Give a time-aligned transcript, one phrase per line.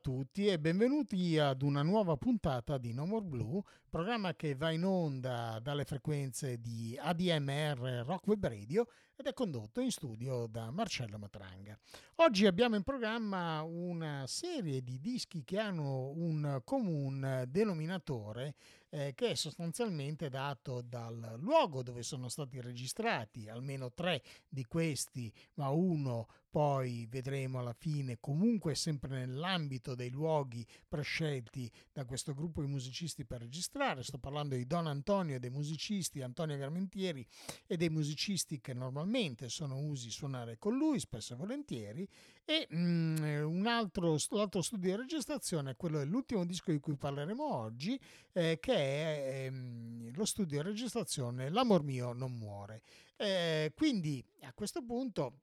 [0.00, 4.84] tutti e benvenuti ad una nuova puntata di No More Blue, programma che va in
[4.84, 11.18] onda dalle frequenze di ADMR Rock Web Radio ed è condotto in studio da Marcello
[11.18, 11.78] Matranga.
[12.16, 18.54] Oggi abbiamo in programma una serie di dischi che hanno un comune denominatore
[18.88, 25.32] eh, che è sostanzialmente dato dal luogo dove sono stati registrati, almeno tre di questi,
[25.54, 32.60] ma uno poi vedremo alla fine, comunque sempre nell'ambito dei luoghi prescelti da questo gruppo
[32.60, 34.02] di musicisti per registrare.
[34.02, 37.24] Sto parlando di Don Antonio e dei musicisti Antonio Garmentieri
[37.66, 42.08] e dei musicisti che normalmente sono usi suonare con lui, spesso e volentieri.
[42.44, 47.54] E mm, un altro, l'altro studio di registrazione è quello dell'ultimo disco di cui parleremo
[47.54, 47.98] oggi,
[48.32, 52.82] eh, che è ehm, lo studio di registrazione L'amor mio non muore.
[53.16, 55.40] Eh, quindi a questo punto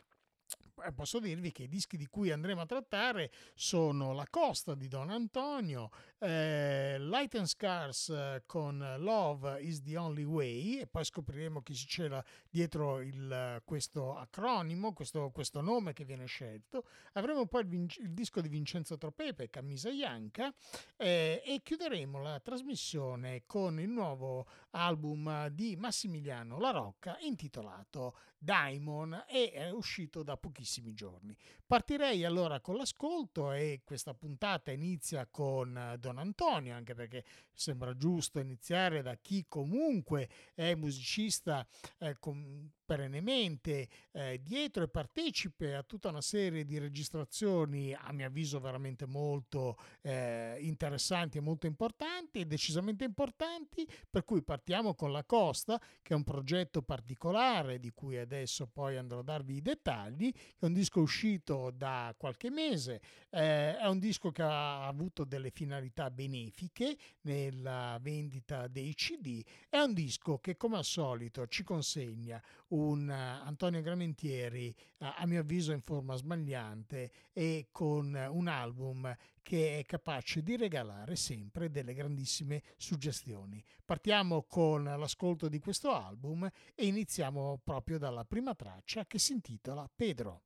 [0.94, 5.10] posso dirvi che i dischi di cui andremo a trattare sono La Costa di Don
[5.10, 5.90] Antonio,
[6.20, 11.74] eh, Light and Scars eh, con Love is the Only Way e poi scopriremo chi
[11.74, 16.86] si c'era dietro il, questo acronimo, questo, questo, nome che viene scelto.
[17.14, 20.54] Avremo poi il, il disco di Vincenzo Tropepe, Camisa Bianca
[20.96, 29.26] eh, e chiuderemo la trasmissione con il nuovo album di Massimiliano La Rocca intitolato Diamond
[29.28, 31.36] e è uscito da pochissimi giorni.
[31.66, 37.24] Partirei allora con l'ascolto e questa puntata inizia con Don Antonio, anche perché
[37.54, 41.66] sembra giusto iniziare da chi comunque è musicista
[42.00, 48.28] eh, com- perennemente eh, dietro e partecipe a tutta una serie di registrazioni, a mio
[48.28, 55.12] avviso veramente molto eh, interessanti e molto importanti, e decisamente importanti, per cui partiamo con
[55.12, 59.62] La Costa, che è un progetto particolare di cui adesso poi andrò a darvi i
[59.62, 63.02] dettagli, è un disco uscito da qualche mese,
[63.38, 69.78] eh, è un disco che ha avuto delle finalità benefiche nella vendita dei CD, è
[69.78, 75.42] un disco che come al solito ci consegna un uh, Antonio Gramentieri, uh, a mio
[75.42, 81.94] avviso in forma sbagliante e con un album che è capace di regalare sempre delle
[81.94, 83.64] grandissime suggestioni.
[83.86, 89.88] Partiamo con l'ascolto di questo album e iniziamo proprio dalla prima traccia che si intitola
[89.96, 90.42] Pedro.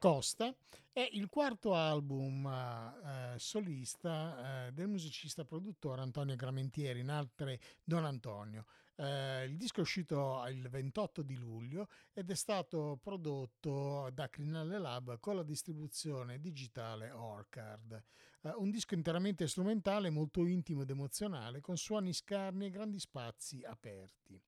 [0.00, 0.56] Costa
[0.94, 8.06] è il quarto album eh, solista eh, del musicista produttore Antonio Gramentieri, in altre Don
[8.06, 8.64] Antonio.
[8.96, 14.78] Eh, il disco è uscito il 28 di luglio ed è stato prodotto da Crinale
[14.78, 18.02] Lab con la distribuzione digitale Orcard.
[18.40, 23.62] Eh, un disco interamente strumentale, molto intimo ed emozionale, con suoni scarni e grandi spazi
[23.64, 24.40] aperti.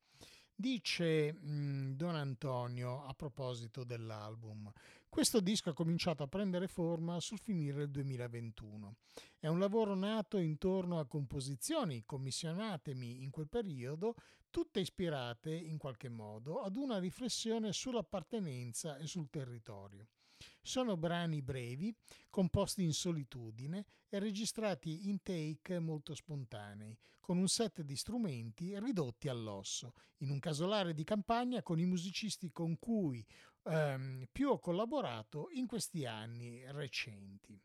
[0.54, 4.70] Dice mh, mm, Don Antonio a proposito dell'album,
[5.12, 8.96] questo disco ha cominciato a prendere forma sul finire del 2021.
[9.38, 14.14] È un lavoro nato intorno a composizioni commissionatemi in quel periodo,
[14.48, 20.06] tutte ispirate in qualche modo ad una riflessione sull'appartenenza e sul territorio.
[20.62, 21.92] Sono brani brevi,
[22.30, 29.28] composti in solitudine e registrati in take molto spontanei, con un set di strumenti ridotti
[29.28, 33.26] all'osso, in un casolare di campagna con i musicisti con cui
[33.64, 37.60] ehm, più ho collaborato in questi anni recenti.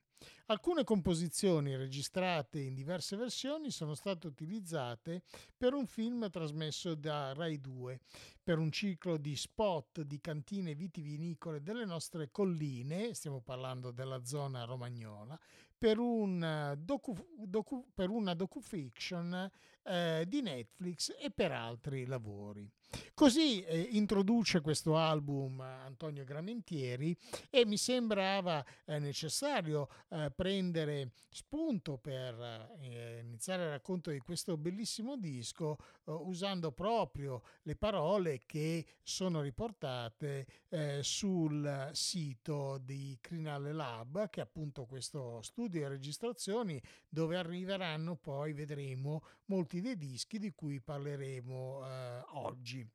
[0.47, 5.24] Alcune composizioni registrate in diverse versioni sono state utilizzate
[5.57, 8.00] per un film trasmesso da Rai 2,
[8.41, 14.63] per un ciclo di spot di cantine vitivinicole delle nostre colline, stiamo parlando della zona
[14.63, 15.38] romagnola,
[15.77, 17.13] per, un docu,
[17.45, 19.51] docu, per una docufiction
[19.83, 22.71] eh, di Netflix e per altri lavori.
[23.13, 27.17] Così eh, introduce questo album Antonio Gramentieri
[27.50, 34.56] e mi sembrava eh, necessario eh, prendere spunto per eh, iniziare il racconto di questo
[34.56, 43.74] bellissimo disco eh, usando proprio le parole che sono riportate eh, sul sito di Crinale
[43.74, 50.39] Lab, che è appunto questo studio di registrazioni dove arriveranno poi, vedremo, molti dei dischi
[50.39, 51.56] di cui parleremo
[52.38, 52.88] oggi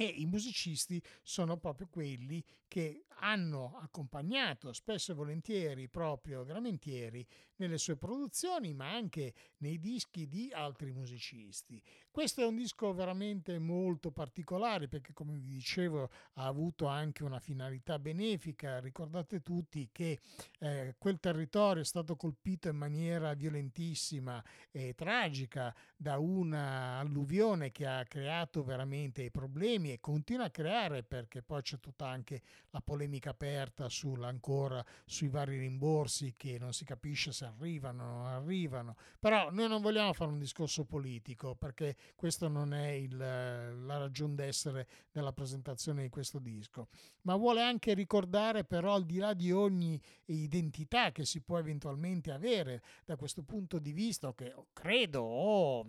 [0.00, 7.78] e i musicisti sono proprio quelli che hanno accompagnato spesso e volentieri proprio Gramentieri nelle
[7.78, 11.82] sue produzioni, ma anche nei dischi di altri musicisti.
[12.18, 17.38] Questo è un disco veramente molto particolare perché, come vi dicevo, ha avuto anche una
[17.38, 18.80] finalità benefica.
[18.80, 20.18] Ricordate tutti che
[20.58, 27.86] eh, quel territorio è stato colpito in maniera violentissima e tragica da una alluvione che
[27.86, 33.30] ha creato veramente problemi e continua a creare perché poi c'è tutta anche la polemica
[33.30, 33.86] aperta
[34.22, 38.96] ancora sui vari rimborsi che non si capisce se arrivano o non arrivano.
[39.20, 44.34] Però noi non vogliamo fare un discorso politico perché questo non è il, la ragione
[44.34, 46.88] d'essere della presentazione di questo disco,
[47.22, 52.30] ma vuole anche ricordare però al di là di ogni identità che si può eventualmente
[52.30, 55.86] avere da questo punto di vista, che credo o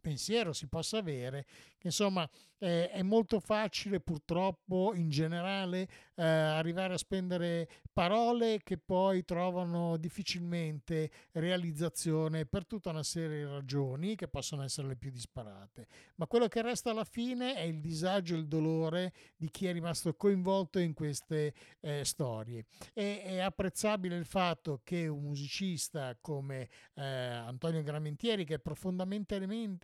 [0.00, 1.46] pensiero si possa avere,
[1.78, 2.28] che insomma
[2.60, 9.96] eh, è molto facile purtroppo in generale eh, arrivare a spendere parole che poi trovano
[9.96, 15.86] difficilmente realizzazione per tutta una serie di ragioni che possono essere le più disparate.
[16.16, 19.72] Ma quello che resta alla fine è il disagio e il dolore di chi è
[19.72, 22.66] rimasto coinvolto in queste eh, storie.
[22.92, 29.38] E, è apprezzabile il fatto che un musicista come eh, Antonio Gramentieri, che è profondamente,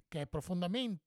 [0.08, 1.05] che è profondamente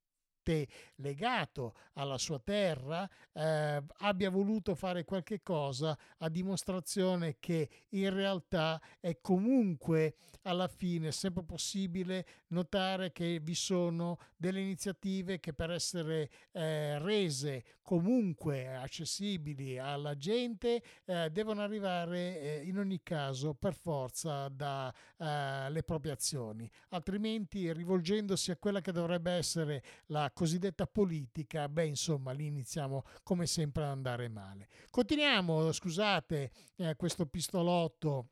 [0.95, 8.81] legato alla sua terra eh, abbia voluto fare qualche cosa a dimostrazione che in realtà
[8.99, 16.29] è comunque alla fine sempre possibile notare che vi sono delle iniziative che per essere
[16.51, 24.47] eh, rese comunque accessibili alla gente eh, devono arrivare eh, in ogni caso per forza
[24.47, 26.69] dalle eh, proprie azioni.
[26.89, 33.45] Altrimenti rivolgendosi a quella che dovrebbe essere la cosiddetta politica, beh insomma lì iniziamo come
[33.45, 34.69] sempre ad andare male.
[34.89, 38.29] Continuiamo, scusate, eh, questo pistolotto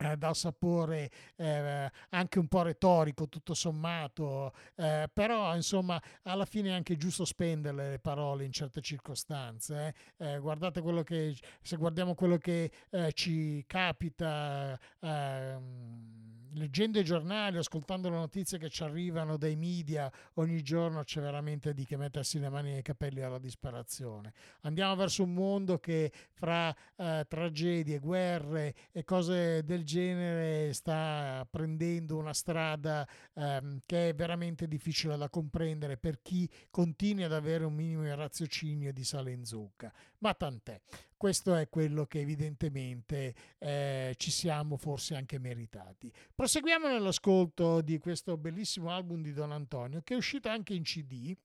[0.00, 6.68] eh, dal sapore eh, anche un po' retorico tutto sommato eh, però insomma alla fine
[6.68, 10.34] è anche giusto spenderle le parole in certe circostanze eh.
[10.34, 17.58] Eh, guardate quello che se guardiamo quello che eh, ci capita ehm, leggendo i giornali,
[17.58, 22.38] ascoltando le notizie che ci arrivano dai media, ogni giorno c'è veramente di che mettersi
[22.38, 24.32] le mani nei capelli alla disperazione.
[24.62, 32.16] Andiamo verso un mondo che fra eh, tragedie, guerre e cose del genere sta prendendo
[32.16, 37.74] una strada ehm, che è veramente difficile da comprendere per chi continua ad avere un
[37.74, 39.92] minimo di raziocinio di sale in zucca.
[40.18, 40.80] Ma tant'è
[41.20, 46.10] questo è quello che evidentemente eh, ci siamo forse anche meritati.
[46.34, 51.36] Proseguiamo nell'ascolto di questo bellissimo album di Don Antonio che è uscito anche in CD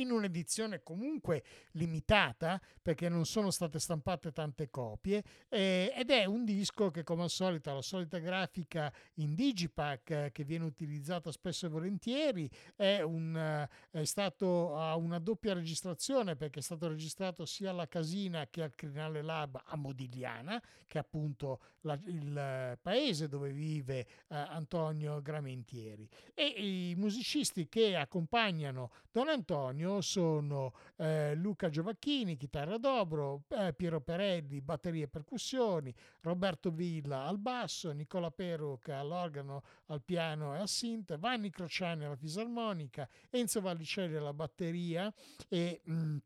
[0.00, 6.44] in un'edizione comunque limitata perché non sono state stampate tante copie eh, ed è un
[6.44, 11.30] disco che come al solito ha la solita grafica in digipack eh, che viene utilizzata
[11.30, 16.88] spesso e volentieri è, un, eh, è stato a una doppia registrazione perché è stato
[16.88, 22.78] registrato sia alla Casina che al Crinale Lab a Modigliana che è appunto la, il
[22.80, 26.08] paese dove vive eh, Antonio Gramentieri.
[26.34, 33.72] E i musicisti che accompagnano Don Antonio Antonio sono eh, Luca Giovacchini, chitarra dobro, eh,
[33.72, 40.58] Piero Perelli, batterie e percussioni, Roberto Villa al basso, Nicola Peruca all'organo, al piano e
[40.58, 45.12] al synth, Vanni Crociani alla fisarmonica, Enzo Vallicelli alla batteria
[45.48, 45.80] e...
[45.88, 46.16] Mm,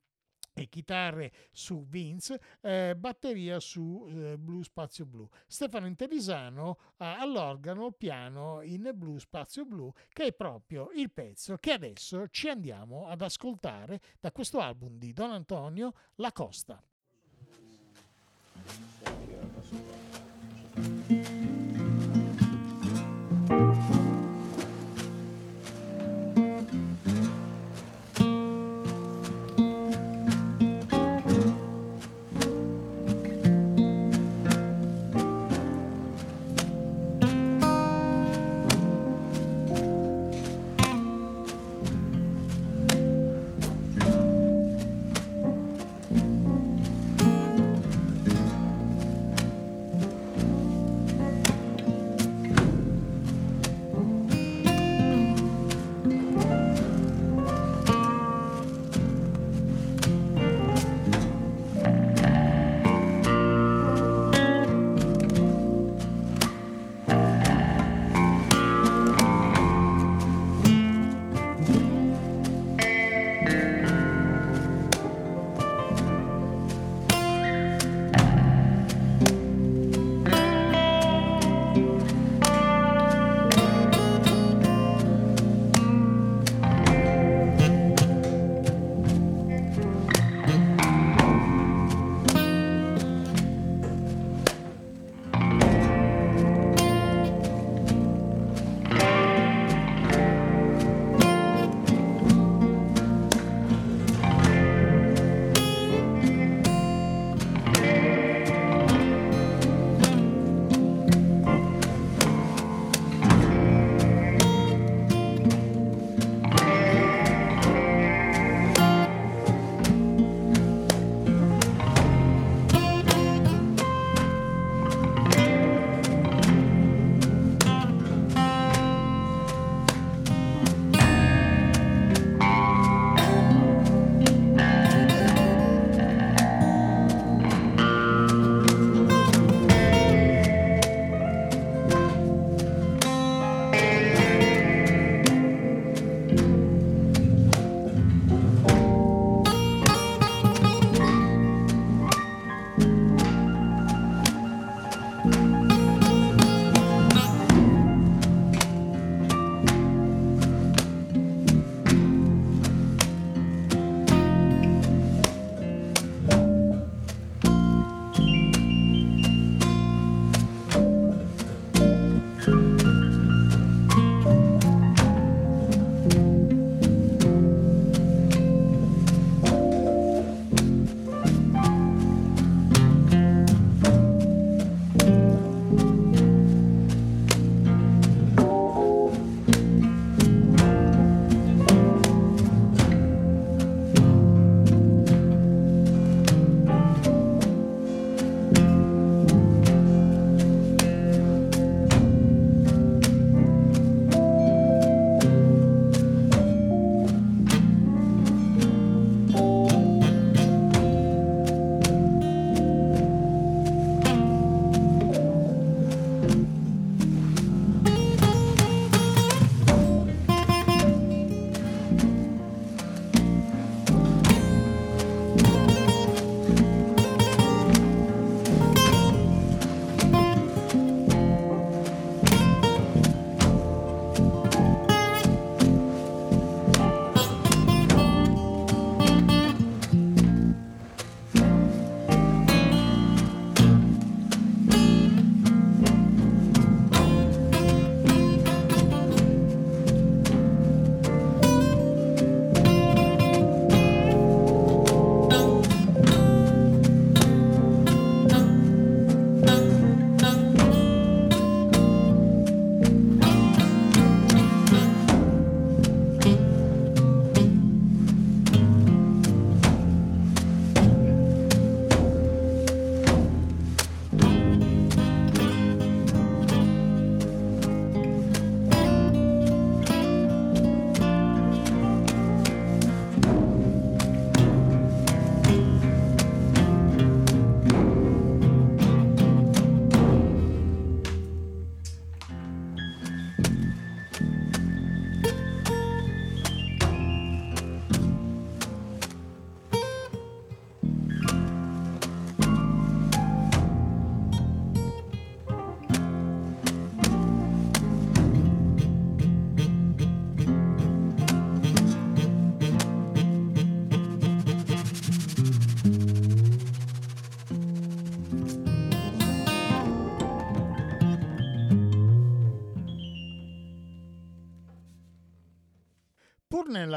[0.63, 5.29] e chitarre su Vince, eh, batteria su eh, Blu Spazio Blu.
[5.47, 11.73] Stefano Interisano eh, all'organo, piano in Blue Spazio Blu, che è proprio il pezzo che
[11.73, 16.83] adesso ci andiamo ad ascoltare da questo album di Don Antonio La Costa.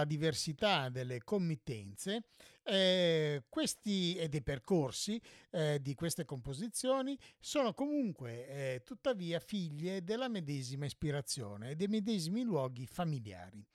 [0.03, 2.25] Nella diversità delle committenze
[2.63, 5.19] eh, questi e dei percorsi
[5.51, 12.43] eh, di queste composizioni sono comunque eh, tuttavia figlie della medesima ispirazione e dei medesimi
[12.43, 13.65] luoghi familiari,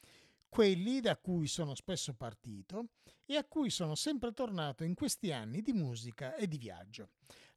[0.48, 2.90] quelli da cui sono spesso partito
[3.26, 7.10] e a cui sono sempre tornato in questi anni di musica e di viaggio.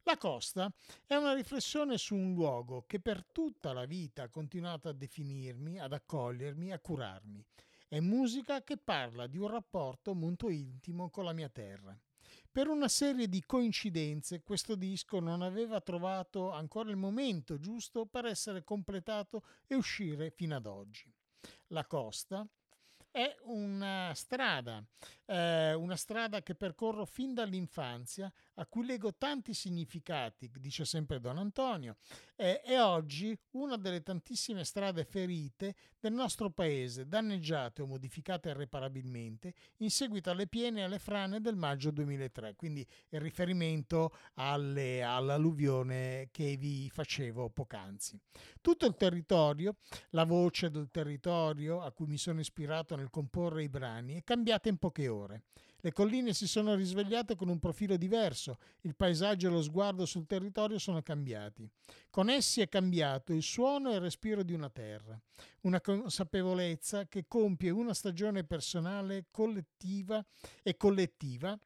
[0.04, 0.70] La costa
[1.06, 5.78] è una riflessione su un luogo che per tutta la vita ha continuato a definirmi,
[5.78, 7.44] ad accogliermi, a curarmi.
[7.92, 11.94] È musica che parla di un rapporto molto intimo con la mia terra.
[12.50, 18.24] Per una serie di coincidenze questo disco non aveva trovato ancora il momento giusto per
[18.24, 21.12] essere completato e uscire fino ad oggi.
[21.66, 22.48] La costa
[23.10, 24.82] è una strada,
[25.32, 31.38] eh, una strada che percorro fin dall'infanzia, a cui leggo tanti significati, dice sempre Don
[31.38, 31.96] Antonio,
[32.36, 39.54] eh, è oggi una delle tantissime strade ferite del nostro paese, danneggiate o modificate irreparabilmente
[39.78, 46.28] in seguito alle piene e alle frane del maggio 2003, quindi il riferimento alle, all'alluvione
[46.30, 48.20] che vi facevo poc'anzi.
[48.60, 49.76] Tutto il territorio,
[50.10, 54.68] la voce del territorio a cui mi sono ispirato nel comporre i brani è cambiata
[54.68, 55.21] in poche ore.
[55.84, 60.26] Le colline si sono risvegliate con un profilo diverso, il paesaggio e lo sguardo sul
[60.26, 61.68] territorio sono cambiati.
[62.08, 65.20] Con essi è cambiato il suono e il respiro di una terra,
[65.62, 70.24] una consapevolezza che compie una stagione personale collettiva
[70.62, 71.58] e collettiva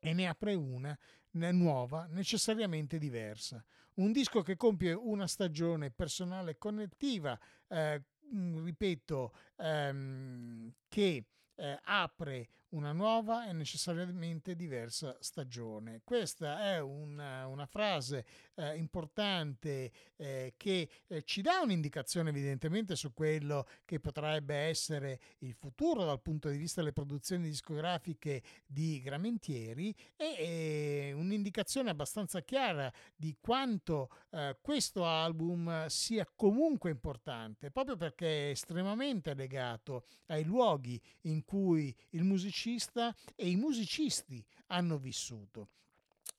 [0.00, 0.96] e ne apre una
[1.32, 3.62] nuova, necessariamente diversa.
[3.96, 12.92] Un disco che compie una stagione personale connettiva, eh, ripeto, ehm, che eh, apre una
[12.92, 16.00] nuova e necessariamente diversa stagione.
[16.02, 23.12] Questa è una, una frase eh, importante eh, che eh, ci dà un'indicazione evidentemente su
[23.12, 29.94] quello che potrebbe essere il futuro dal punto di vista delle produzioni discografiche di Gramentieri
[30.16, 38.50] e un'indicazione abbastanza chiara di quanto eh, questo album sia comunque importante, proprio perché è
[38.50, 45.68] estremamente legato ai luoghi in cui il musicista musicista e i musicisti hanno vissuto.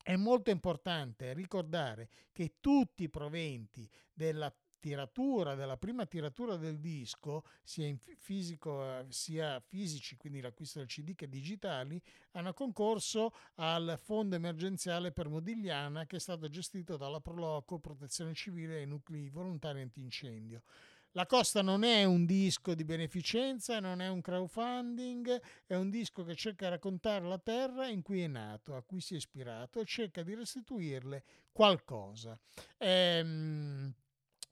[0.02, 7.44] È molto importante ricordare che tutti i proventi della tiratura, della prima tiratura del disco,
[7.64, 12.00] sia fisico sia fisici, quindi l'acquisto del CD che digitali,
[12.32, 18.82] hanno concorso al fondo emergenziale per Modigliana che è stato gestito dalla Proloco, Protezione Civile
[18.82, 20.62] e Nuclei Volontari Antincendio.
[21.16, 26.26] La Costa non è un disco di beneficenza, non è un crowdfunding, è un disco
[26.26, 29.80] che cerca di raccontare la terra in cui è nato, a cui si è ispirato
[29.80, 31.24] e cerca di restituirle
[31.54, 32.38] qualcosa.
[32.78, 33.94] Ehm,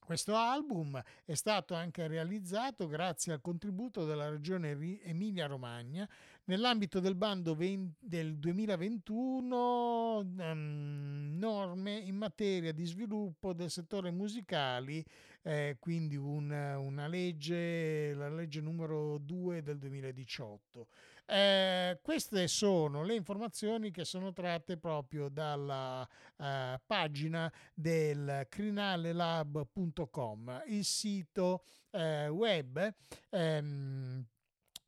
[0.05, 4.69] questo album è stato anche realizzato grazie al contributo della regione
[5.03, 6.07] Emilia-Romagna
[6.45, 15.03] nell'ambito del bando del 2021 um, norme in materia di sviluppo del settore musicali
[15.43, 20.87] eh, quindi un, una legge, la legge numero 2 del 2018.
[21.25, 30.83] Eh, queste sono le informazioni che sono tratte proprio dalla eh, pagina del crinalelab.com, il
[30.83, 32.93] sito eh, web
[33.29, 34.25] ehm,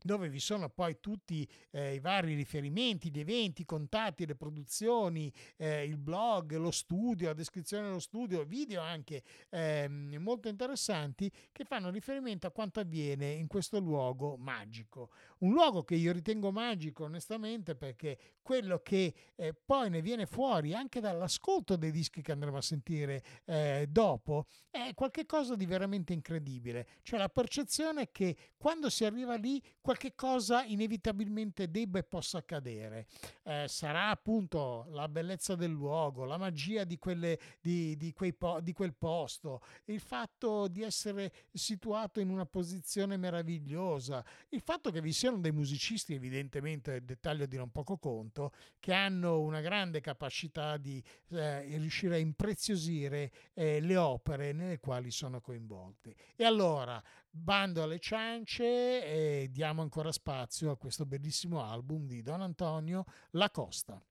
[0.05, 5.33] dove vi sono poi tutti eh, i vari riferimenti, gli eventi, i contatti, le produzioni,
[5.57, 11.63] eh, il blog, lo studio, la descrizione dello studio, video anche eh, molto interessanti che
[11.63, 15.09] fanno riferimento a quanto avviene in questo luogo magico.
[15.39, 20.75] Un luogo che io ritengo magico onestamente perché quello che eh, poi ne viene fuori
[20.75, 26.87] anche dall'ascolto dei dischi che andremo a sentire eh, dopo è qualcosa di veramente incredibile,
[27.01, 29.61] cioè la percezione che quando si arriva lì
[29.95, 33.07] qualche cosa inevitabilmente debba e possa accadere.
[33.43, 38.73] Eh, sarà appunto la bellezza del luogo, la magia di, quelle, di, di, po- di
[38.73, 45.13] quel posto, il fatto di essere situato in una posizione meravigliosa, il fatto che vi
[45.13, 51.01] siano dei musicisti, evidentemente, dettaglio di non poco conto, che hanno una grande capacità di
[51.29, 56.13] eh, riuscire a impreziosire eh, le opere nelle quali sono coinvolti.
[56.35, 57.01] E allora
[57.37, 63.49] bando alle ciance e diamo ancora spazio a questo bellissimo album di Don Antonio La
[63.51, 64.01] Costa.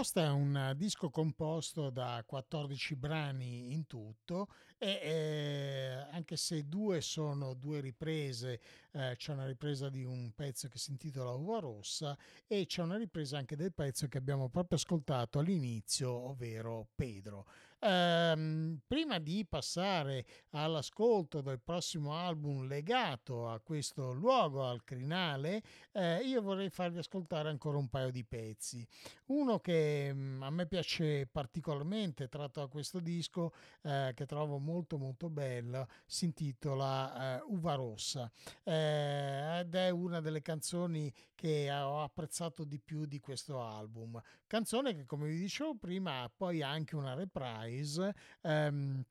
[0.00, 6.66] La Costa è un disco composto da 14 brani in tutto e eh, anche se
[6.66, 8.60] due sono due riprese,
[8.92, 12.96] eh, c'è una ripresa di un pezzo che si intitola Uva Rossa e c'è una
[12.96, 17.44] ripresa anche del pezzo che abbiamo proprio ascoltato all'inizio, ovvero Pedro.
[17.82, 25.62] Ehm, prima di passare all'ascolto del prossimo album legato a questo luogo, al crinale,
[25.92, 28.86] eh, io vorrei farvi ascoltare ancora un paio di pezzi.
[29.26, 34.58] Uno che mh, mm, a me piace particolarmente, tratto da questo disco, eh, che trovo
[34.58, 38.30] molto molto bello, si intitola eh, Uva Rossa
[38.64, 44.20] eh, ed è una delle canzoni che ho apprezzato di più di questo album.
[44.46, 48.14] Canzone che come vi dicevo prima ha poi anche una reprise.
[48.42, 49.02] Ehm,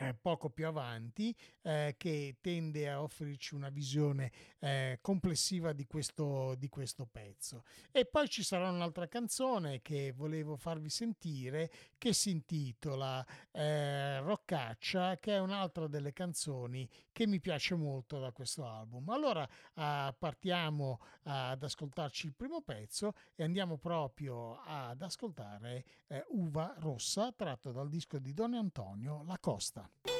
[0.00, 6.54] eh, poco più avanti eh, che tende a offrirci una visione eh, complessiva di questo,
[6.56, 7.64] di questo pezzo.
[7.90, 15.16] E poi ci sarà un'altra canzone che volevo farvi sentire che si intitola eh, Roccaccia,
[15.18, 19.08] che è un'altra delle canzoni che mi piace molto da questo album.
[19.10, 26.74] Allora ah, partiamo ad ascoltarci il primo pezzo e andiamo proprio ad ascoltare eh, Uva
[26.78, 29.89] Rossa tratto dal disco di Don Antonio La Costa.
[29.92, 30.19] Yeah.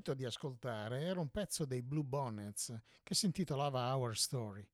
[0.00, 4.66] Finito di ascoltare era un pezzo dei Blue Bonnets che si intitolava Our Story.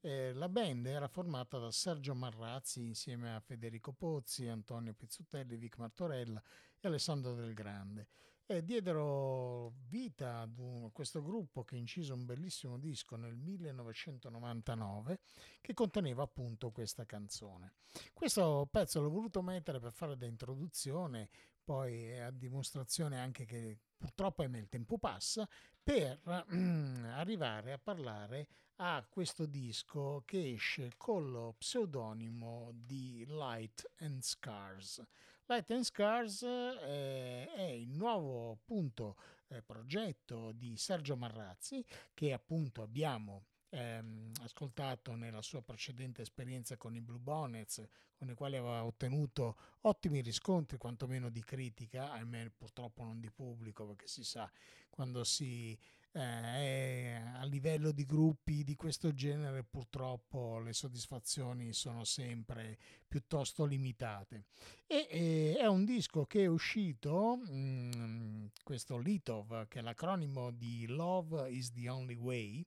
[0.00, 5.78] Eh, la band era formata da Sergio Marrazzi insieme a Federico Pozzi, Antonio Pizzutelli, Vic
[5.78, 6.42] Martorella
[6.78, 8.08] e Alessandro Del Grande.
[8.44, 15.20] E diedero vita ad un, a questo gruppo che incise un bellissimo disco nel 1999
[15.62, 17.76] che conteneva appunto questa canzone.
[18.12, 21.30] Questo pezzo l'ho voluto mettere per fare da introduzione
[21.64, 25.48] poi a dimostrazione anche che purtroppo il tempo passa,
[25.82, 26.20] per
[26.54, 34.20] mm, arrivare a parlare a questo disco che esce con lo pseudonimo di Light and
[34.20, 35.02] Scars.
[35.46, 39.16] Light and Scars eh, è il nuovo appunto
[39.48, 41.82] eh, progetto di Sergio Marrazzi
[42.12, 43.44] che appunto abbiamo
[43.74, 49.56] ehm, ascoltato nella sua precedente esperienza con i Blue Bonnets, con i quali aveva ottenuto
[49.82, 54.50] ottimi riscontri, quantomeno di critica, ahimè purtroppo non di pubblico, perché si sa
[54.90, 55.76] quando si
[56.16, 64.44] eh, a livello di gruppi di questo genere purtroppo le soddisfazioni sono sempre piuttosto limitate.
[64.86, 70.52] E, e è un disco che è uscito mh, mm, questo Litov che è l'acronimo
[70.52, 72.64] di Love is the Only Way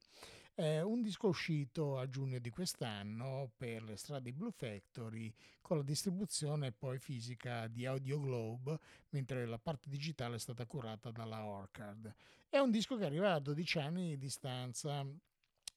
[0.58, 5.32] è un disco uscito a giugno di quest'anno per le strade Blue Factory
[5.62, 8.80] con la distribuzione poi fisica di Audio Globe,
[9.10, 12.12] mentre la parte digitale è stata curata dalla Orchard.
[12.50, 15.06] È un disco che arriva a 12 anni di distanza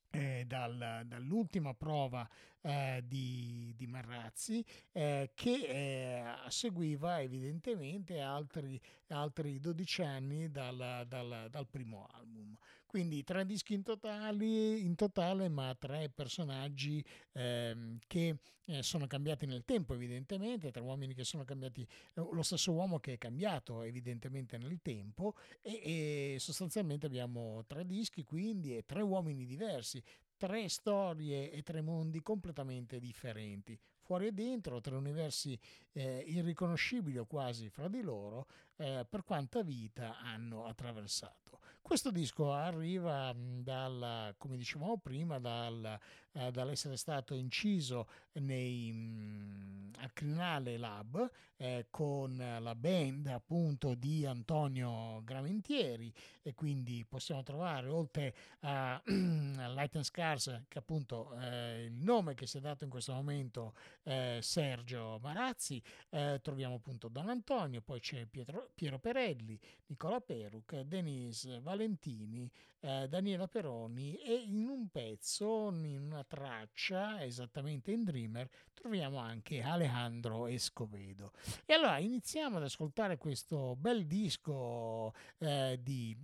[0.09, 2.27] eh, dal, dall'ultima prova
[2.63, 11.49] eh, di, di, Marrazzi eh, che eh, seguiva evidentemente altri, altri 12 anni dal, dal,
[11.51, 12.57] dal primo album.
[12.91, 17.01] Quindi tre dischi in, totali, in totale, ma tre personaggi
[17.35, 22.43] ehm, che eh, sono cambiati nel tempo, evidentemente, tre uomini che sono cambiati, eh, lo
[22.43, 28.77] stesso uomo che è cambiato evidentemente nel tempo e, e sostanzialmente abbiamo tre dischi quindi
[28.77, 30.03] e tre uomini diversi,
[30.37, 35.57] tre storie e tre mondi completamente differenti fuori e dentro, tre universi
[35.93, 41.60] eh, irriconoscibili o quasi fra di loro, eh, per quanta vita hanno attraversato.
[41.83, 45.99] Questo disco arriva dal, come dicevamo prima, dal,
[46.33, 54.25] eh, dall'essere stato inciso nei, mh, al Crinale Lab eh, con la band appunto di
[54.25, 56.13] Antonio Gramentieri
[56.43, 62.47] e quindi possiamo trovare oltre a Light and Scars che appunto eh, il nome che
[62.47, 63.75] si è dato in questo momento
[64.05, 70.81] eh, Sergio Marazzi eh, troviamo appunto Don Antonio poi c'è Pietro, Piero Perelli Nicola Peruc
[70.81, 72.51] Denise Valentini
[72.81, 79.63] eh, Daniela Peroni e in un pezzo, in una traccia, esattamente in Dreamer, troviamo anche
[79.63, 81.33] Alejandro Escovedo.
[81.65, 86.17] E allora iniziamo ad ascoltare questo bel disco eh, di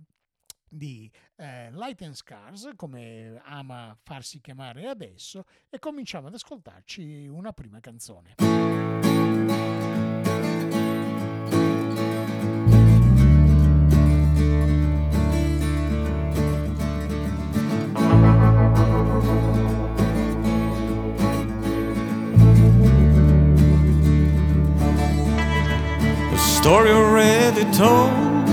[0.69, 7.53] di eh, Light and Scars, come ama farsi chiamare adesso, e cominciamo ad ascoltarci una
[7.53, 8.35] prima canzone.
[26.67, 28.45] Story already told.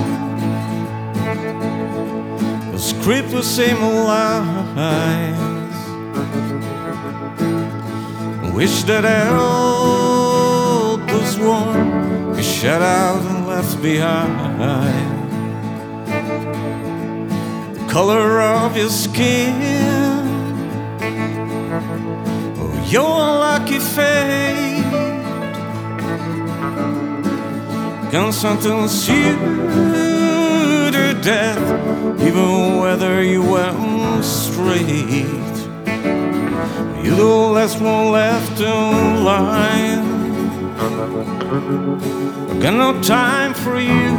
[2.73, 5.77] The script was same old lines.
[8.55, 15.27] Wish that help was warm, be shut out and left behind.
[17.75, 19.55] The color of your skin,
[22.61, 24.84] oh, your lucky fate
[28.15, 29.35] can sentence you
[30.93, 31.59] to death,
[32.21, 35.27] even whether you went straight.
[37.03, 37.25] You're the
[37.57, 40.05] last one left in line.
[42.51, 44.15] I got no time for you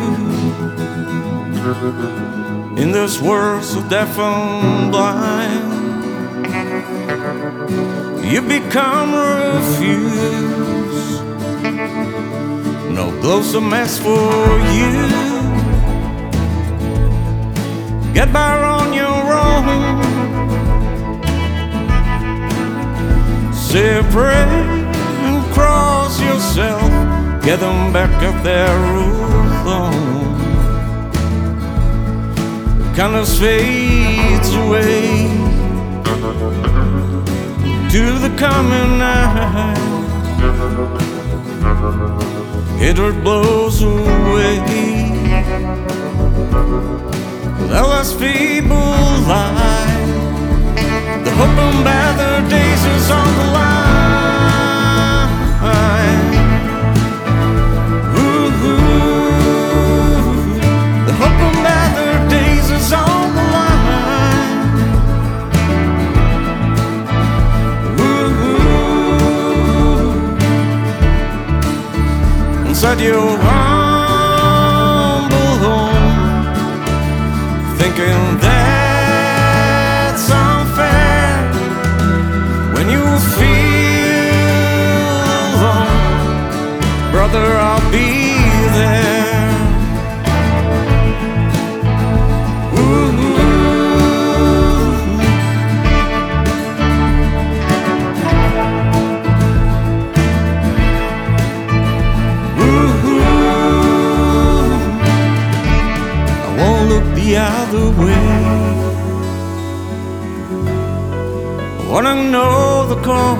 [2.75, 5.71] in this world so deaf and blind.
[8.25, 10.55] You become refused
[12.95, 14.31] no clothes a mess for
[14.77, 14.91] you.
[18.13, 20.01] Get by on your own.
[23.53, 24.47] Say a prayer
[25.27, 26.89] and cross yourself.
[27.43, 28.79] Get them back up there
[29.65, 30.35] alone.
[32.95, 35.27] Kind of fades away
[37.91, 39.85] to the coming night
[42.78, 44.59] it all blows away.
[47.67, 48.76] The last feeble
[49.28, 50.03] lie,
[51.23, 53.95] the hope and better days is on the line.
[72.86, 74.77] Inside your humble
[75.65, 76.53] home,
[77.79, 81.51] thinking that's unfair
[82.75, 83.03] when you
[83.39, 84.38] feel
[85.57, 87.47] alone, brother.
[87.57, 88.07] I'll be
[88.77, 89.14] there.
[111.95, 113.37] Wanna know the call.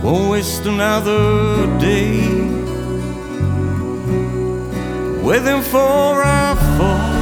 [0.00, 2.20] Won't waste another day
[5.26, 7.14] waiting for a fall.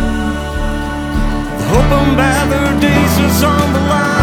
[1.59, 4.23] The hope and better days is on the line.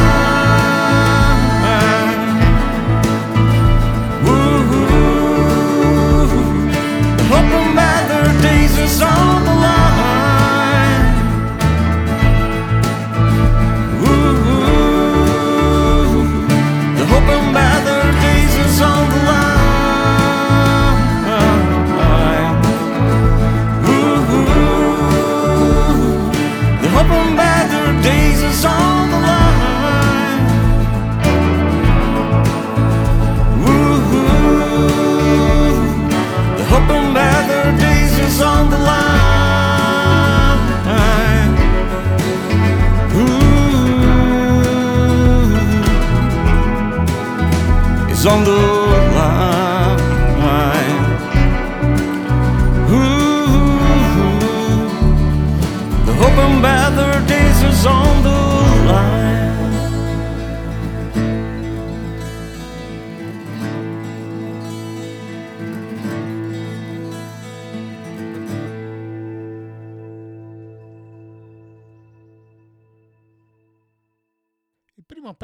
[7.31, 10.18] Hope and better days is on the line.
[38.39, 39.19] Is on the line.
[43.15, 43.71] Ooh,
[48.11, 48.78] is on the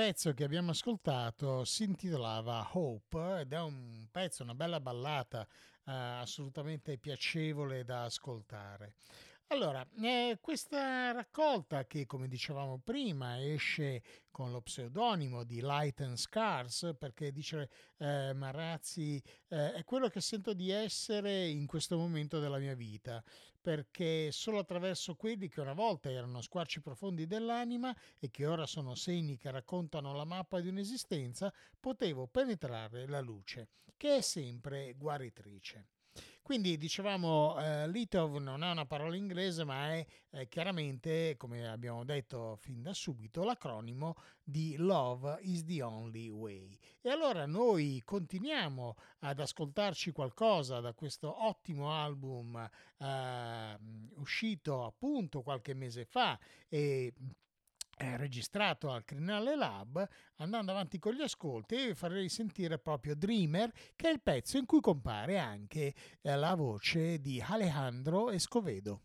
[0.05, 5.47] pezzo che abbiamo ascoltato si intitolava Hope ed è un pezzo, una bella ballata
[5.83, 8.93] eh, assolutamente piacevole da ascoltare.
[9.49, 16.17] Allora, eh, questa raccolta che come dicevamo prima esce con lo pseudonimo di Light and
[16.17, 22.39] Scars perché dice eh, Marazzi eh, è quello che sento di essere in questo momento
[22.39, 23.23] della mia vita
[23.61, 28.95] perché solo attraverso quelli che una volta erano squarci profondi dell'anima e che ora sono
[28.95, 35.94] segni che raccontano la mappa di un'esistenza potevo penetrare la luce che è sempre guaritrice.
[36.45, 42.05] Quindi dicevamo, eh, Litov non è una parola inglese, ma è eh, chiaramente, come abbiamo
[42.05, 44.13] detto fin da subito, l'acronimo
[44.43, 46.78] di Love is the Only Way.
[47.01, 53.80] E allora noi continuiamo ad ascoltarci qualcosa da questo ottimo album eh,
[54.18, 56.38] uscito appunto qualche mese fa
[56.70, 57.11] e
[57.97, 64.09] registrato al Crinale Lab, andando avanti con gli ascolti, vi farei sentire proprio Dreamer, che
[64.09, 69.01] è il pezzo in cui compare anche eh, la voce di Alejandro Escovedo.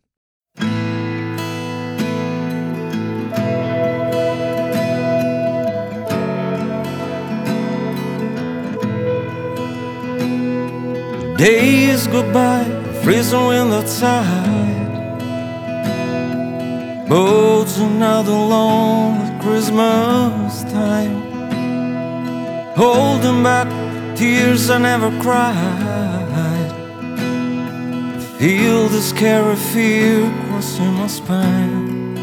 [11.37, 12.63] Days go by,
[13.01, 14.50] freezing wind outside.
[17.11, 21.21] Boats another long Christmas time.
[22.73, 23.67] Holding back
[24.15, 26.71] tears I never cried.
[28.39, 32.15] Feel the scary fear crossing my spine.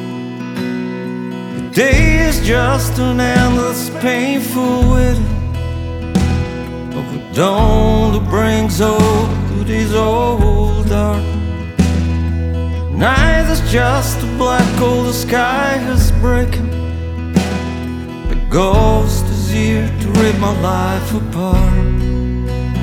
[1.56, 5.52] The day is just an endless, painful waiting.
[6.98, 11.22] Of the dawn that brings hope to these old dark
[12.98, 16.68] Night is just a black hole, the sky is breaking.
[18.28, 22.00] The ghost is here to rip my life apart.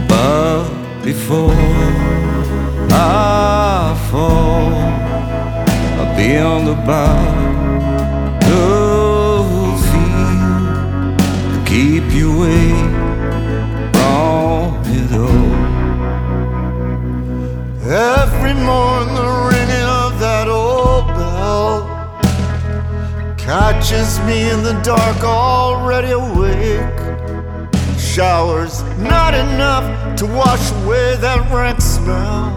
[0.08, 0.70] But
[1.04, 1.52] before
[2.92, 4.72] I fall,
[6.00, 7.60] I'll be on the battlefield
[11.52, 12.70] to keep you away
[13.92, 15.56] from it all.
[17.84, 19.55] Every morning
[23.46, 26.82] catches me in the dark, already awake.
[28.00, 29.86] Showers not enough
[30.18, 32.50] to wash away that rank smell.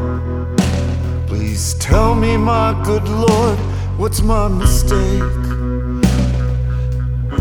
[1.27, 3.59] Please tell me, my good Lord,
[3.99, 5.35] what's my mistake?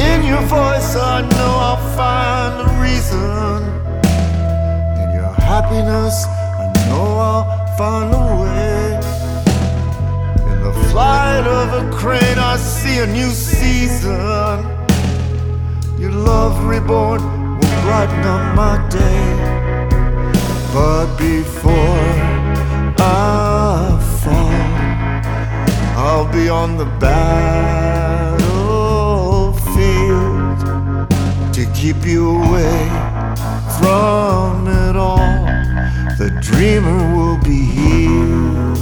[0.10, 3.64] In your voice, I know I'll find a reason.
[5.04, 8.67] In your happiness, I know I'll find a way.
[10.92, 14.66] Flight of a crane, I see a new season.
[16.00, 17.22] Your love reborn
[17.58, 19.36] will brighten up my day.
[20.74, 22.04] But before
[23.00, 24.62] I fall,
[25.98, 28.38] I'll be on the battlefield
[31.54, 32.90] to keep you away
[33.80, 35.46] from it all.
[36.18, 38.77] The dreamer will be healed.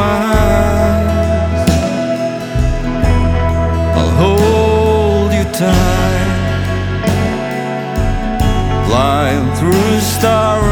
[0.00, 1.70] Eyes,
[3.98, 6.30] I'll hold you tight,
[8.86, 10.63] flying through the star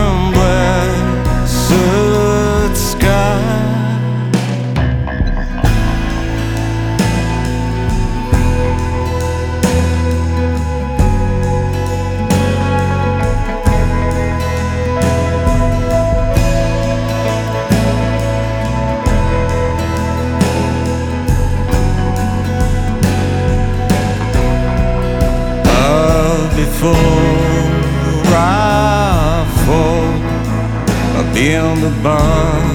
[31.54, 32.71] I'll be on the battlefield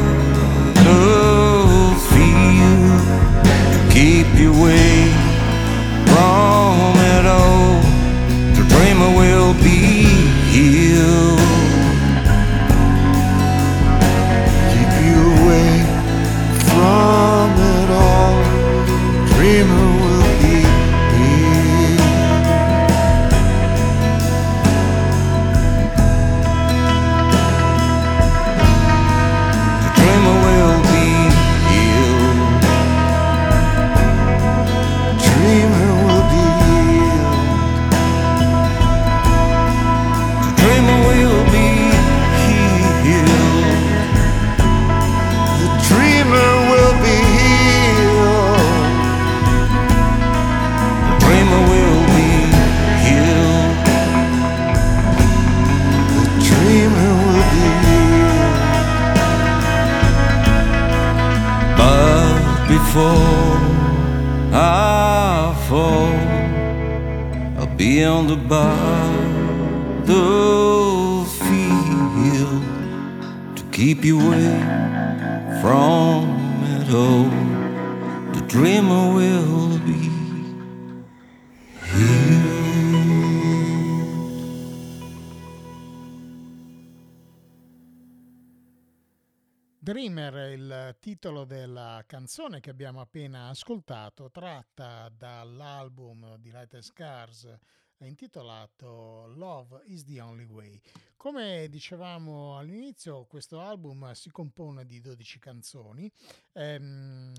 [91.28, 97.58] titolo della canzone che abbiamo appena ascoltato, tratta dall'album di Light and Scars
[98.00, 100.80] intitolato Love is the Only Way.
[101.18, 106.10] Come dicevamo all'inizio, questo album si compone di 12 canzoni.
[106.54, 107.34] Ehm,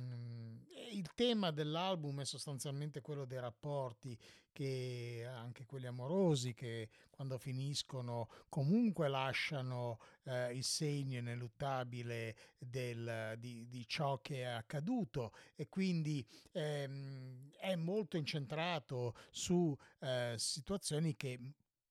[0.92, 4.18] il tema dell'album è sostanzialmente quello dei rapporti
[4.58, 13.68] che anche quelli amorosi che quando finiscono comunque lasciano eh, il segno ineluttabile del, di,
[13.68, 21.38] di, ciò che è accaduto e quindi ehm, è molto incentrato su eh, situazioni che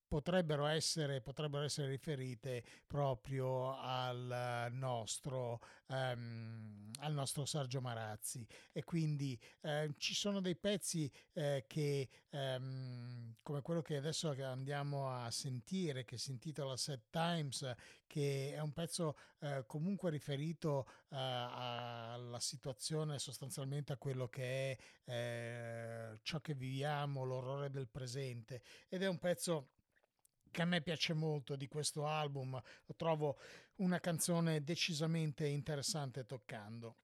[0.07, 8.47] potrebbero essere, potrebbero essere riferite proprio al nostro, um, al nostro Sergio Marazzi.
[8.71, 15.09] E quindi eh, ci sono dei pezzi eh, che um, come quello che adesso andiamo
[15.09, 17.75] a sentire che si intitola Set Times
[18.07, 24.77] che è un pezzo eh, comunque riferito eh, alla situazione sostanzialmente a quello che è
[25.11, 28.61] eh, ciò che viviamo l'orrore del presente.
[28.87, 29.75] Ed è un pezzo
[30.57, 33.37] che a me piace molto di questo album, lo trovo
[33.75, 36.95] una canzone decisamente interessante e toccando.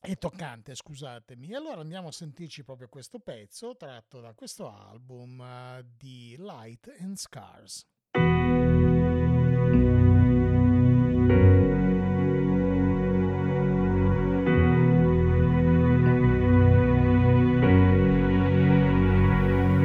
[0.00, 1.50] E toccante, scusatemi.
[1.50, 6.92] E allora andiamo a sentirci proprio questo pezzo tratto da questo album uh, di Light
[6.98, 7.86] and Scars.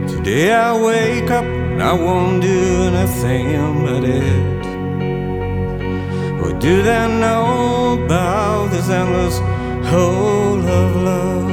[0.07, 4.65] Today I wake up and I won't do anything but it.
[6.41, 9.39] What do they know about this endless
[9.89, 11.51] hole of love?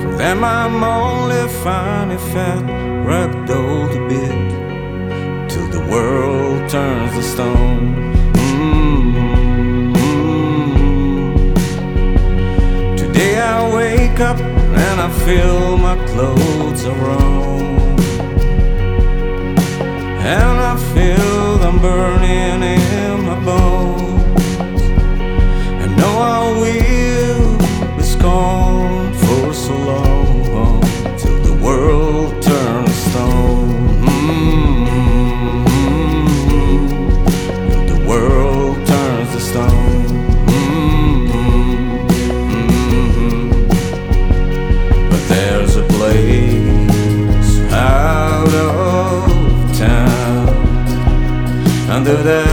[0.00, 2.62] For them, I'm only finding fat,
[3.04, 8.12] ragdolled a bit till the world turns to stone.
[8.34, 9.16] Mm-hmm.
[12.96, 17.75] Today I wake up and I feel my clothes are wrong.
[20.28, 24.82] And I feel them burning in my bones.
[25.82, 28.65] And know I will be scorned
[52.06, 52.45] Do that.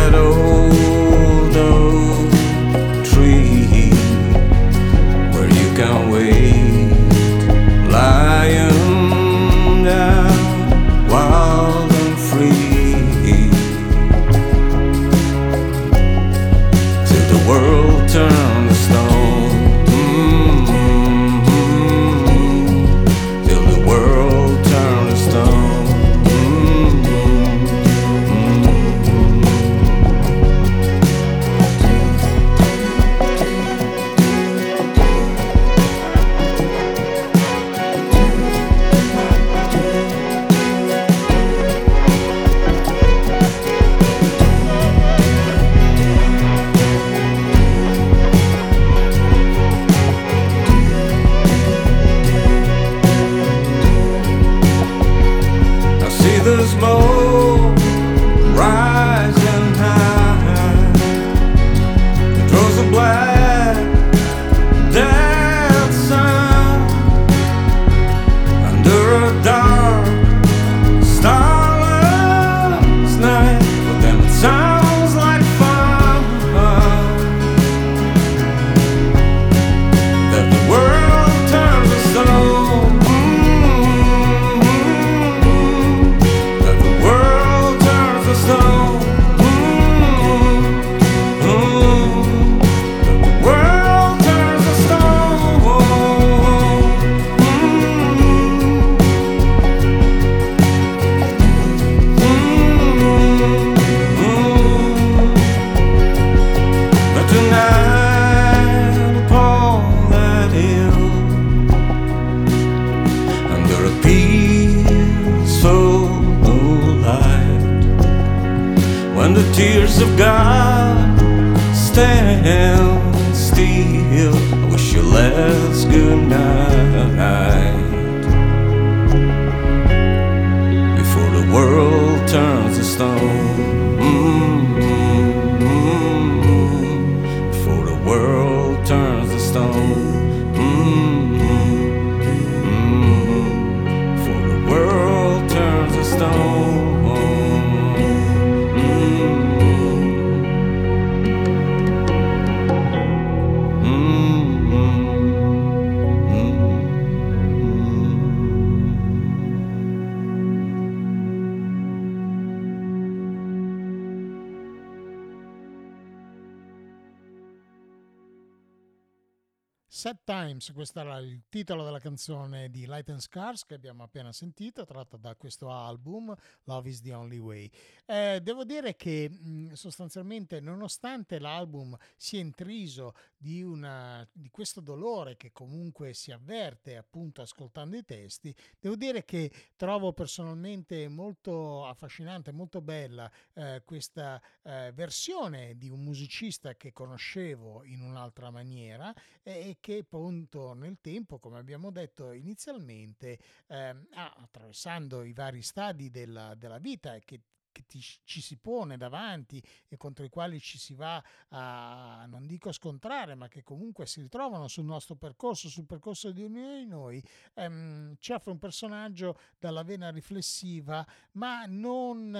[170.63, 174.31] Sad Times, questo era il titolo della canzone di Light and Scars che abbiamo appena
[174.31, 177.69] sentito, tratta da questo album Love is the Only Way.
[178.07, 185.37] Eh, devo dire che mh, sostanzialmente, nonostante l'album sia intriso di, una, di questo dolore
[185.37, 192.51] che comunque si avverte appunto ascoltando i testi, devo dire che trovo personalmente molto affascinante,
[192.51, 199.77] molto bella eh, questa eh, versione di un musicista che conoscevo in un'altra maniera e
[199.79, 203.37] che appunto nel tempo, come abbiamo detto inizialmente,
[203.67, 207.41] ah, attraversando i vari stadi della, della vita che
[207.73, 211.19] che ti- ci si pone davanti e contro i quali ci si va
[211.49, 216.43] a, non dico scontrare, ma che comunque si ritrovano sul nostro percorso, sul percorso di
[216.43, 217.23] ognuno di noi,
[217.55, 222.35] ehm, ci offre un personaggio dalla vena riflessiva, ma non...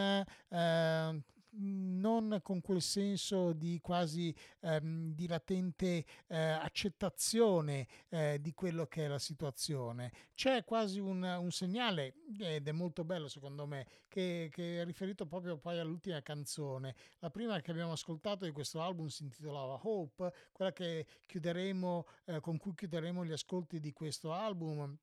[0.49, 1.24] eh,
[1.56, 9.06] non con quel senso di quasi ehm, di latente eh, accettazione eh, di quello che
[9.06, 10.12] è la situazione.
[10.34, 15.26] C'è quasi un, un, segnale, ed è molto bello secondo me, che, che, è riferito
[15.26, 16.95] proprio poi all'ultima canzone.
[17.20, 22.39] La prima che abbiamo ascoltato di questo album si intitolava Hope, quella che chiuderemo, eh,
[22.39, 24.97] con cui chiuderemo gli ascolti di questo album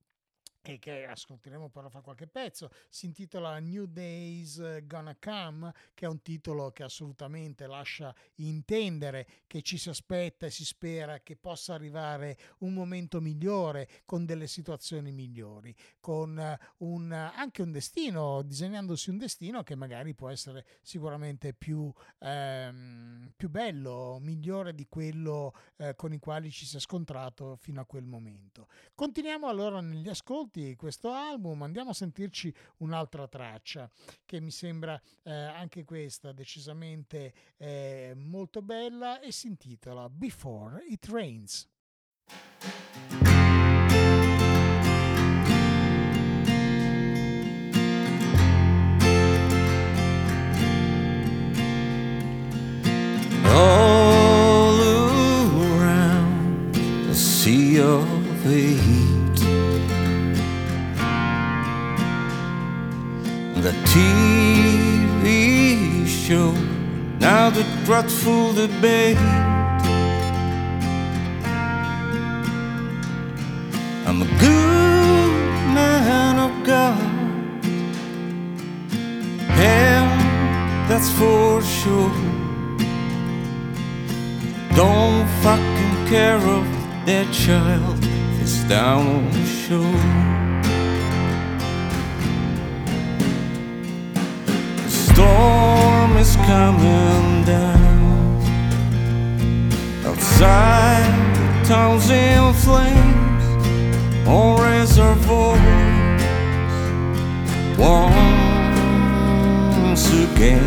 [0.62, 6.08] e che ascolteremo però fra qualche pezzo, si intitola New Days Gonna Come, che è
[6.08, 11.74] un titolo che assolutamente lascia intendere che ci si aspetta e si spera che possa
[11.74, 19.18] arrivare un momento migliore, con delle situazioni migliori, con un, anche un destino, disegnandosi un
[19.18, 26.12] destino che magari può essere sicuramente più, ehm, più bello, migliore di quello eh, con
[26.12, 28.68] i quali ci si è scontrato fino a quel momento.
[28.94, 33.88] Continuiamo allora negli ascolti ascolti questo album, andiamo a sentirci un'altra traccia
[34.24, 41.06] che mi sembra eh, anche questa decisamente eh, molto bella e si intitola Before It
[41.06, 41.68] Rains.
[63.60, 65.26] The TV
[66.06, 66.52] show,
[67.18, 69.18] now the dreadful debate.
[74.06, 75.30] I'm a good
[75.74, 76.98] man of God,
[79.50, 80.10] and
[80.88, 82.10] that's for sure.
[84.74, 86.64] Don't fucking care of
[87.04, 87.98] that child
[88.38, 90.19] that's down on the shore.
[96.50, 98.42] Coming down
[100.04, 103.44] outside the town's in flames
[104.26, 106.22] on reservoirs
[107.78, 108.34] once
[110.24, 110.66] again.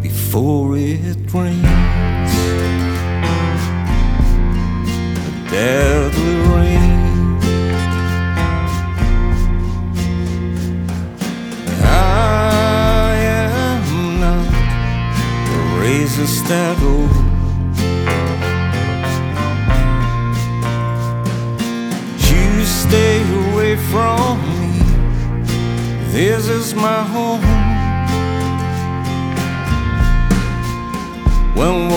[0.00, 2.34] Before it rains
[5.26, 6.91] a deadly rain
[16.22, 17.08] estável.
[17.08, 17.32] Oh.
[22.18, 24.82] You stay away from me.
[26.12, 27.40] This is my home.
[31.54, 31.91] When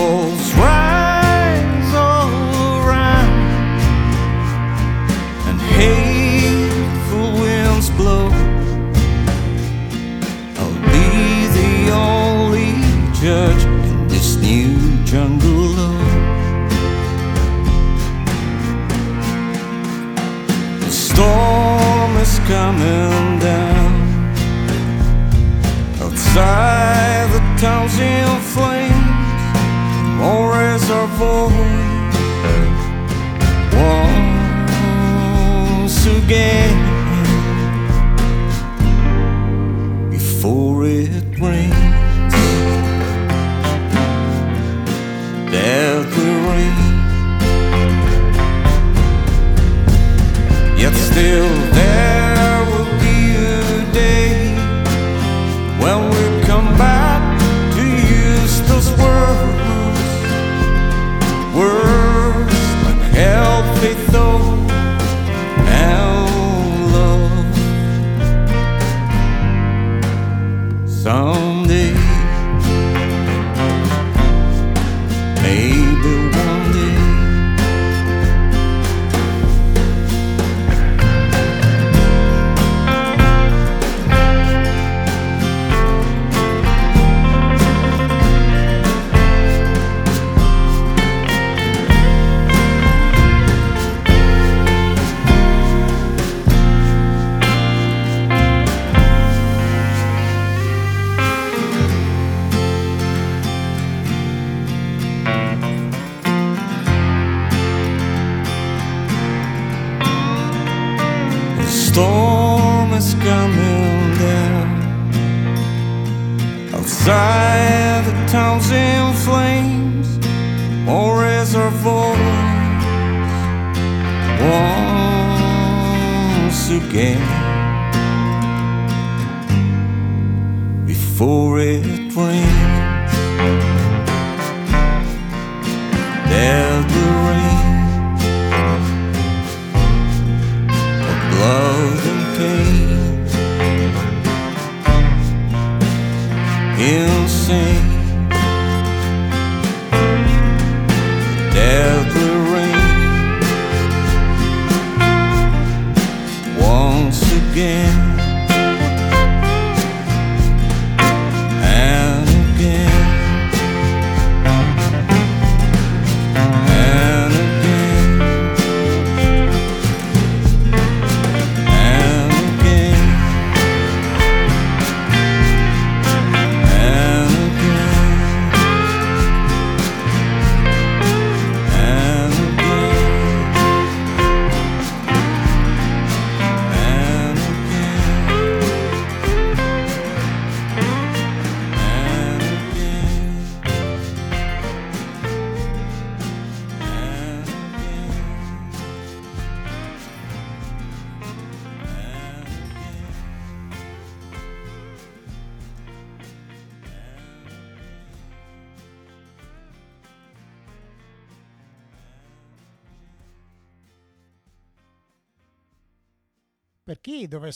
[22.77, 23.93] coming down
[26.01, 28.93] outside the town's in flames.
[30.17, 31.53] More reservoirs
[35.73, 36.75] once again
[40.09, 41.75] before it rains.
[45.53, 46.75] every rain.
[50.77, 51.64] Yet still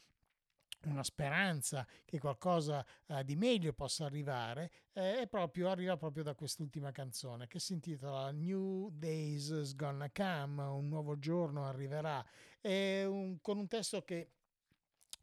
[0.84, 6.90] una speranza che qualcosa eh, di meglio possa arrivare eh, proprio, arriva proprio da quest'ultima
[6.90, 12.24] canzone che si intitola New Days is Gonna Come, un nuovo giorno arriverà,
[12.62, 14.30] un, con un testo che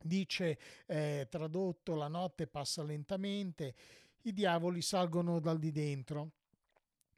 [0.03, 3.73] dice eh, tradotto la notte passa lentamente,
[4.21, 6.33] i diavoli salgono dal di dentro.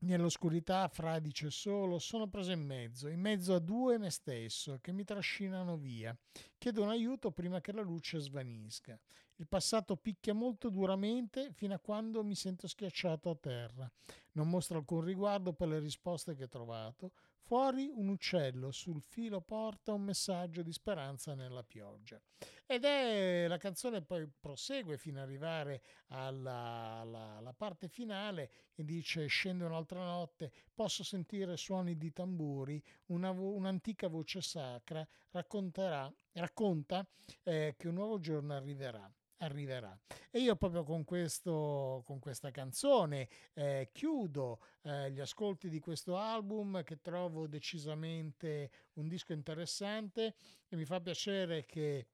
[0.02, 5.04] Nell'oscurità fradice solo sono preso in mezzo, in mezzo a due me stesso che mi
[5.04, 6.18] trascinano via.
[6.58, 8.98] Chiedo un aiuto prima che la luce svanisca.
[9.36, 13.92] Il passato picchia molto duramente fino a quando mi sento schiacciato a terra.
[14.34, 17.12] Non mostro alcun riguardo per le risposte che ho trovato.
[17.50, 22.22] Fuori un uccello sul filo porta un messaggio di speranza nella pioggia.
[22.68, 28.86] Ed è la canzone poi prosegue fino ad arrivare alla, alla, alla parte finale che
[28.86, 37.04] dice scende un'altra notte, posso sentire suoni di tamburi, una, un'antica voce sacra racconterà, racconta
[37.42, 39.98] eh, che un nuovo giorno arriverà arriverà.
[40.32, 46.18] E io proprio con, questo, con questa canzone eh, chiudo eh, gli ascolti di questo
[46.18, 50.36] album che trovo decisamente un disco interessante
[50.68, 52.08] e mi fa piacere che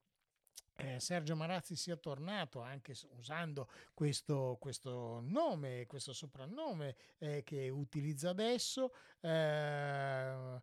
[0.78, 8.28] eh, Sergio Marazzi sia tornato anche usando questo, questo nome, questo soprannome eh, che utilizza
[8.30, 8.92] adesso.
[9.20, 10.60] Eh,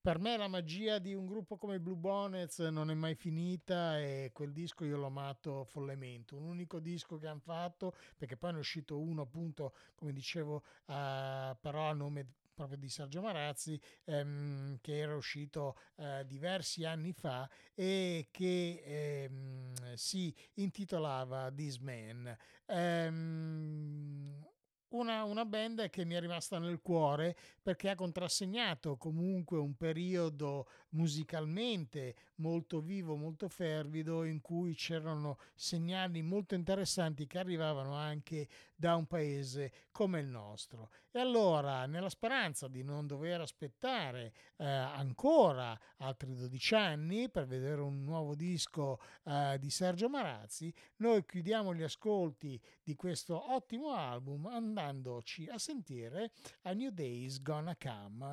[0.00, 3.98] per me la magia di un gruppo come i Blue Bonnets non è mai finita
[3.98, 6.34] e quel disco io l'ho amato follemente.
[6.34, 10.62] Un unico disco che hanno fatto, perché poi ne è uscito uno appunto, come dicevo,
[10.86, 12.26] uh, però a nome
[12.58, 19.94] proprio di Sergio Marazzi, ehm, che era uscito eh, diversi anni fa e che ehm,
[19.94, 22.36] si intitolava This Man.
[22.66, 24.44] Ehm,
[24.90, 27.36] una, una, band che mi è rimasta nel cuore
[27.68, 36.22] perché ha contrassegnato comunque un periodo musicalmente molto vivo, molto fervido, in cui c'erano segnali
[36.22, 40.90] molto interessanti che arrivavano anche da un paese come il nostro.
[41.10, 47.80] E allora, nella speranza di non dover aspettare eh, ancora altri 12 anni per vedere
[47.80, 54.46] un nuovo disco eh, di Sergio Marazzi, noi chiudiamo gli ascolti di questo ottimo album
[54.46, 56.30] andandoci a sentire
[56.62, 57.42] A New Day's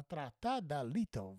[0.07, 1.37] Tratta da Litov.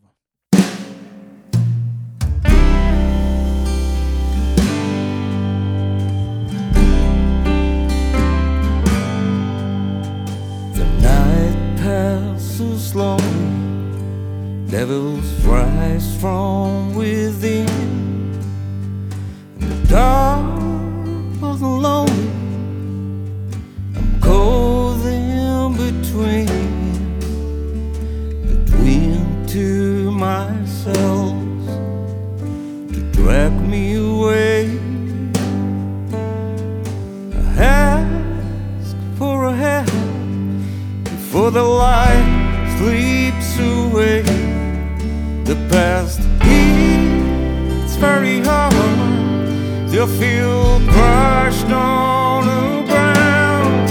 [10.75, 13.23] The night passes slowly,
[14.69, 17.69] devils rise from within.
[19.61, 20.61] In the dark
[21.41, 22.31] lonely,
[23.95, 26.46] I'm cold in between
[33.27, 34.79] drag me away.
[37.35, 39.91] I ask for a hand
[41.03, 42.29] before the light
[42.79, 44.23] sleeps away.
[45.43, 53.91] The past it's very hard to feel crushed on the ground.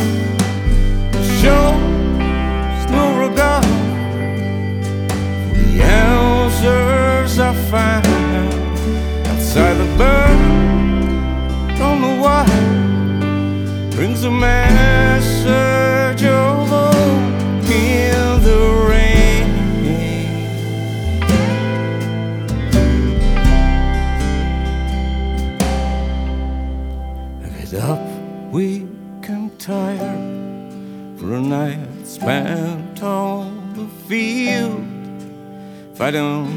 [1.41, 3.65] Shows no regard
[5.41, 8.64] for the answers I find
[9.55, 10.39] the burn.
[11.77, 12.45] Don't know why
[13.91, 18.59] brings a message of hope in the
[18.89, 19.47] rain.
[27.43, 28.01] I get up
[28.51, 28.83] weak
[29.29, 34.83] and tired for a night spent on the field,
[35.93, 36.54] fighting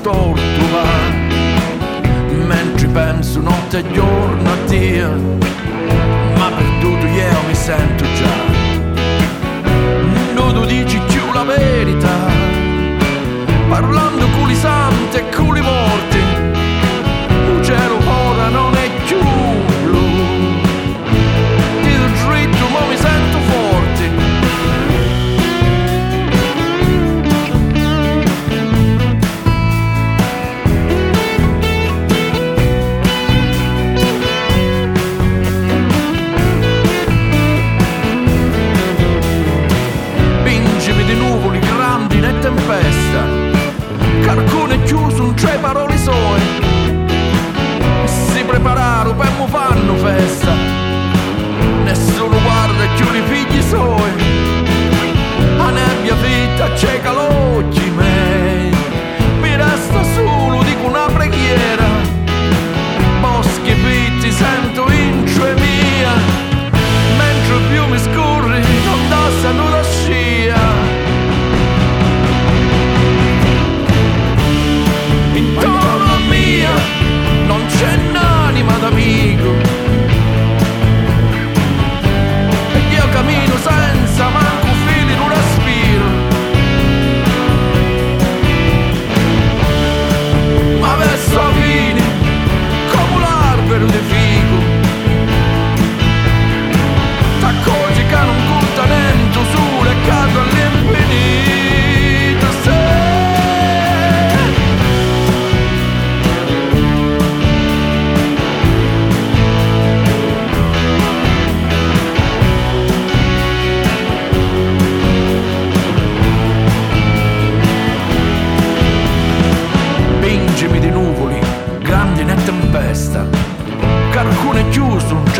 [0.00, 0.82] quasi stortura
[2.46, 5.10] mentre penso notte e giorno a Dio
[6.36, 8.48] ma perduto io mi sento già.
[10.34, 12.16] Tu dici più la verità
[13.68, 16.09] parlando culi santi e culi morti
[45.40, 46.38] c'è parole sue
[48.04, 50.52] Si prepararono per mu fanno festa.
[51.82, 54.10] Nessuno guarda più i figli suoi.
[55.58, 57.19] A nebbia fitta c'è l'occhi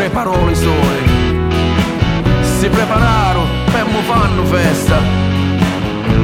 [0.01, 0.99] c'è parole sole.
[2.41, 4.99] Si prepararono per mo fanno festa,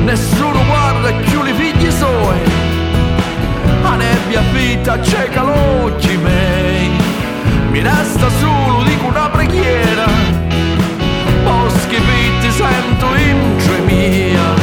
[0.04, 2.40] nessuno guarda più i figli suoi.
[3.84, 6.90] A nebbia fitta c'è l'occhi miei,
[7.70, 10.06] mi resta solo dico una preghiera,
[11.44, 14.57] boschi fitti sento in mia,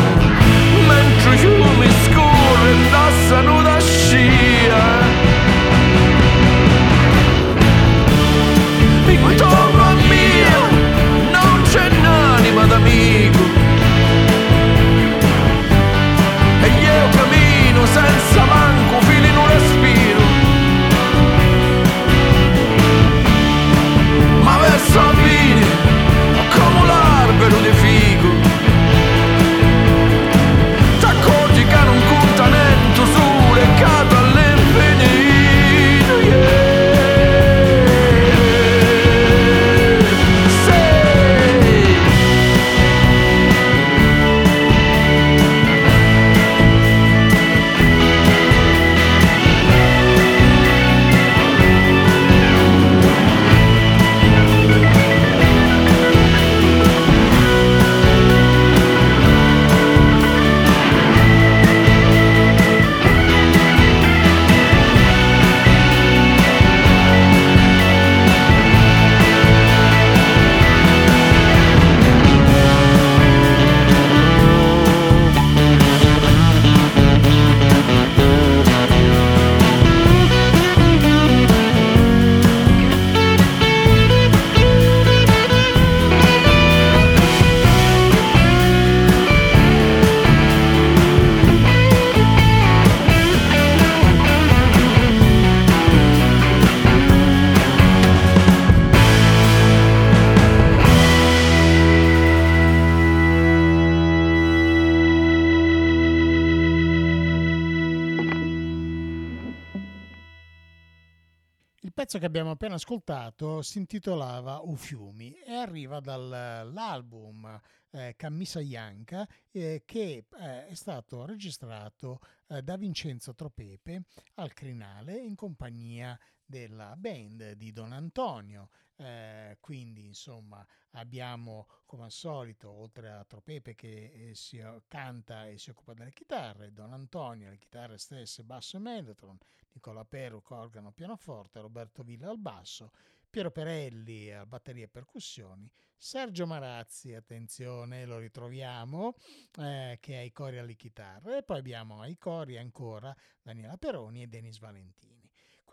[112.35, 117.61] abbiamo appena ascoltato si intitolava U Fiumi e arriva dall'album
[117.93, 125.17] eh, Cammisa Ianca eh, che eh, è stato registrato eh, da Vincenzo Tropepe al Crinale
[125.17, 128.69] in compagnia della band di Don Antonio.
[128.97, 135.59] Eh, quindi insomma abbiamo come al solito oltre a Tropepe che eh, si canta e
[135.59, 139.39] si occupa delle chitarre Don Antonio le chitarre stesse basso e mellotron
[139.73, 142.91] Nicola Peru organo pianoforte Roberto Villa al basso
[143.31, 149.17] Piero Perelli a batteria e percussioni, Sergio Marazzi, attenzione, lo ritroviamo,
[149.59, 153.13] eh, che è ai cori alle chitarre, e poi abbiamo ai cori ancora
[153.43, 155.24] Daniela Peroni e Denis Valentini.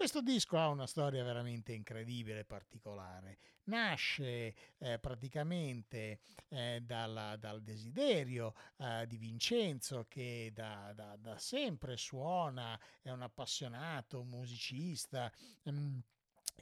[0.01, 3.37] Questo disco ha una storia veramente incredibile, particolare.
[3.65, 11.97] Nasce eh, praticamente eh, dalla, dal desiderio eh, di Vincenzo che da, da, da, sempre
[11.97, 15.31] suona, è un appassionato musicista.
[15.65, 15.99] Mh, mm,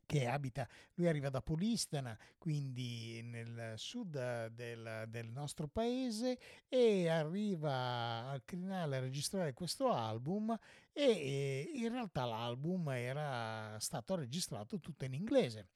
[0.05, 8.27] che abita, lui arriva da Polistena, quindi nel sud del, del, nostro paese, e arriva
[8.29, 10.57] al Crinale a registrare questo album
[10.91, 15.67] e in realtà l'album era stato registrato tutto in inglese.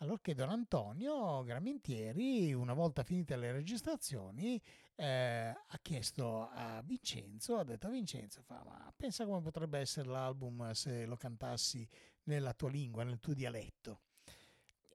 [0.00, 4.60] Allora che Don Antonio Gramentieri, una volta finite le registrazioni,
[4.94, 10.08] eh, ha chiesto a Vincenzo, ha detto a Vincenzo, fa, ma pensa come potrebbe essere
[10.08, 11.86] l'album se lo cantassi
[12.28, 14.02] nella tua lingua, nel tuo dialetto.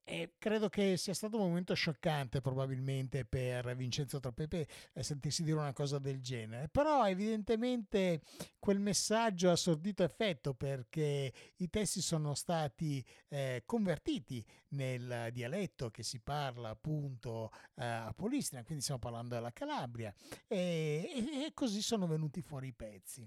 [0.05, 5.57] E credo che sia stato un momento scioccante probabilmente per Vincenzo Troppepe eh, sentirsi dire
[5.57, 8.21] una cosa del genere, però evidentemente
[8.59, 16.03] quel messaggio ha sortito effetto perché i testi sono stati eh, convertiti nel dialetto che
[16.03, 20.13] si parla appunto eh, a Polistria, quindi stiamo parlando della Calabria.
[20.47, 23.25] E, e così sono venuti fuori i pezzi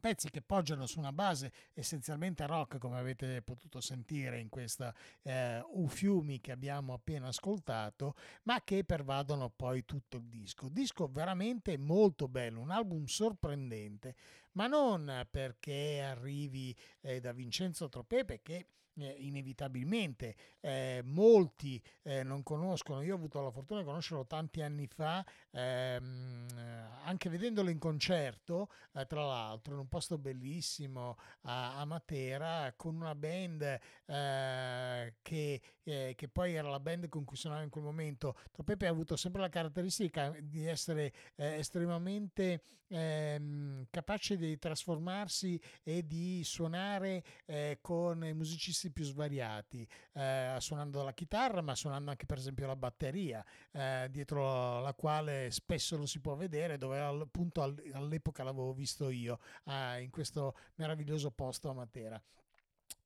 [0.00, 5.60] pezzi che poggiano su una base essenzialmente rock come avete potuto sentire in questa eh,
[5.72, 8.14] Ufiumi che abbiamo appena ascoltato
[8.44, 10.68] ma che pervadono poi tutto il disco.
[10.68, 14.14] Disco veramente molto bello un album sorprendente
[14.52, 18.66] ma non perché arrivi eh, da Vincenzo Tropepe che
[18.98, 23.02] eh, inevitabilmente eh, molti eh, non conoscono.
[23.02, 26.46] Io ho avuto la fortuna di conoscerlo tanti anni fa, ehm,
[27.04, 32.96] anche vedendolo in concerto, eh, tra l'altro, in un posto bellissimo a, a Matera, con
[32.96, 33.62] una band
[34.06, 38.36] eh, che, eh, che, poi era la band con cui suonava in quel momento.
[38.52, 46.42] Tropepe ha avuto sempre la caratteristica di essere estremamente ehm, capace di trasformarsi e di
[46.44, 47.22] suonare
[47.80, 52.76] con musicisti artisti più svariati, eh, suonando la chitarra, ma suonando anche per esempio la
[52.76, 59.10] batteria, eh, dietro la quale spesso lo si può vedere, dove appunto all'epoca l'avevo visto
[59.10, 62.22] io, eh, in questo meraviglioso posto a Matera.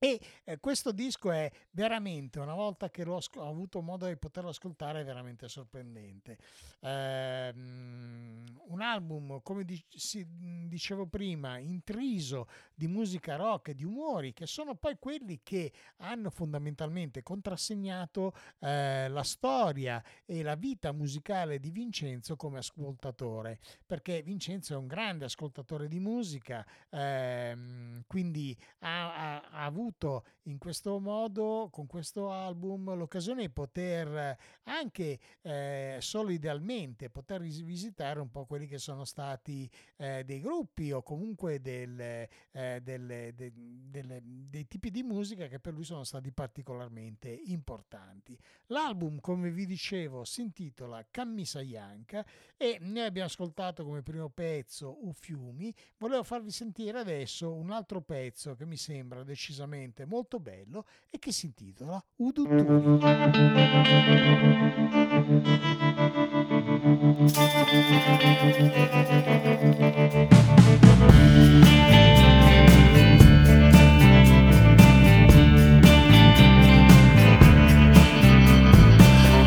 [0.05, 4.49] E eh, questo disco è veramente, una volta che l'ho ho avuto modo di poterlo
[4.49, 6.39] ascoltare, è veramente sorprendente.
[6.81, 14.75] Eh, un album, come dicevo prima, intriso di musica rock e di umori, che sono
[14.75, 22.35] poi quelli che hanno fondamentalmente contrassegnato eh, la storia e la vita musicale di Vincenzo
[22.35, 29.65] come ascoltatore, perché Vincenzo è un grande ascoltatore di musica, ehm, quindi ha, ha, ha
[29.65, 37.11] avuto avuto in questo modo, con questo album, l'occasione di poter anche eh, solo idealmente
[37.11, 42.81] poter rivisitare un po' quelli che sono stati eh, dei gruppi o comunque del, eh,
[42.83, 48.37] delle, de, delle, dei tipi di musica che per lui sono stati particolarmente importanti.
[48.67, 52.25] L'album, come vi dicevo, si intitola Cammisa Ianca
[52.57, 55.73] e noi abbiamo ascoltato come primo pezzo U Fiumi.
[55.99, 61.19] Volevo farvi sentire adesso un altro pezzo che mi sembra decisamente veramente molto bello e
[61.19, 62.63] che si intitola Udutturi.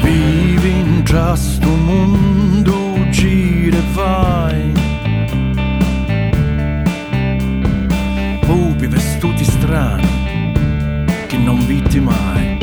[0.03, 1.67] Vivi in questo
[11.95, 12.57] vitti mai.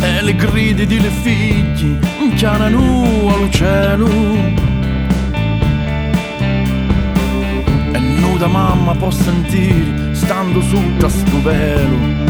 [0.00, 1.98] E le grida di le figli
[2.34, 4.08] chiamano al cielo.
[7.92, 12.24] E nuda mamma può sentire stando sotto a sto velo.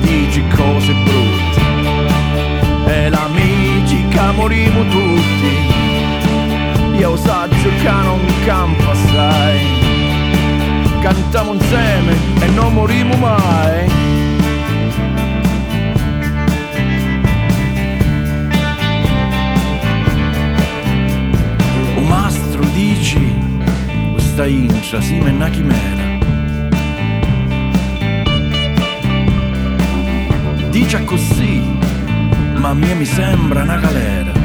[0.00, 1.60] dici cose brutte
[2.86, 5.87] e l'amici che morimo tutti
[6.98, 9.86] io saggio che non campa assai.
[11.00, 13.86] Cantiamo insieme e non morimo mai.
[21.96, 23.34] Un mastro dici
[24.12, 26.06] questa incia si me una chimera.
[30.70, 31.62] Dice così
[32.56, 34.37] ma a me mi sembra una galera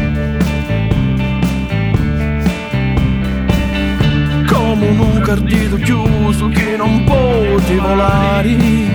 [5.34, 8.50] cardito chiuso che non può volare.
[8.50, 8.88] Il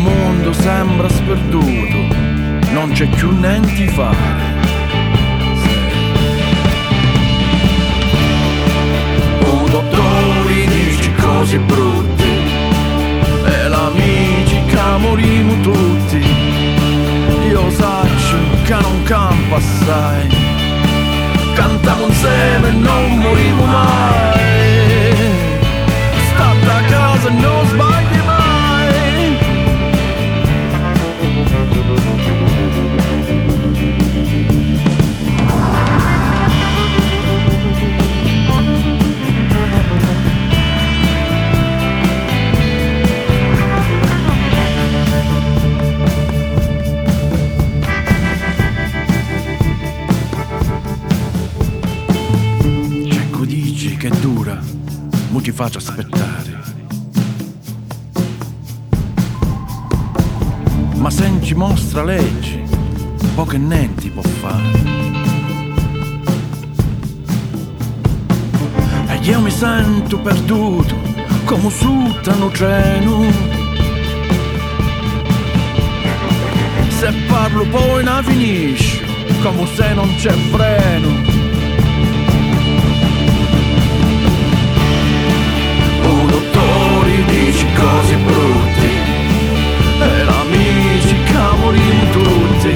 [0.00, 2.16] mondo sembra sperduto,
[2.72, 4.60] non c'è più niente da fare.
[9.44, 12.24] Un dottore dice cose brutte
[13.44, 16.26] e l'amici che morimo tutti.
[17.48, 20.41] Io saccio che non campa assai
[21.52, 24.61] cantiamo insieme e non moriamo mai.
[55.62, 56.60] Faccio aspettare.
[60.96, 62.64] Ma se non ci mostra legge,
[63.36, 64.80] poco niente può fare.
[69.06, 70.96] E io mi sento perduto,
[71.44, 73.30] come su un treno.
[76.88, 79.04] Se parlo poi non finisce,
[79.42, 81.31] come se non c'è freno.
[87.74, 88.88] Cose brutte.
[90.00, 92.74] E l'amici che morimo tutti.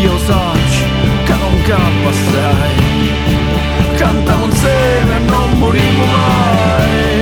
[0.00, 0.84] Io saccio
[1.24, 2.74] che non campa assai.
[3.96, 7.15] Cantiamo insieme e non morimo mai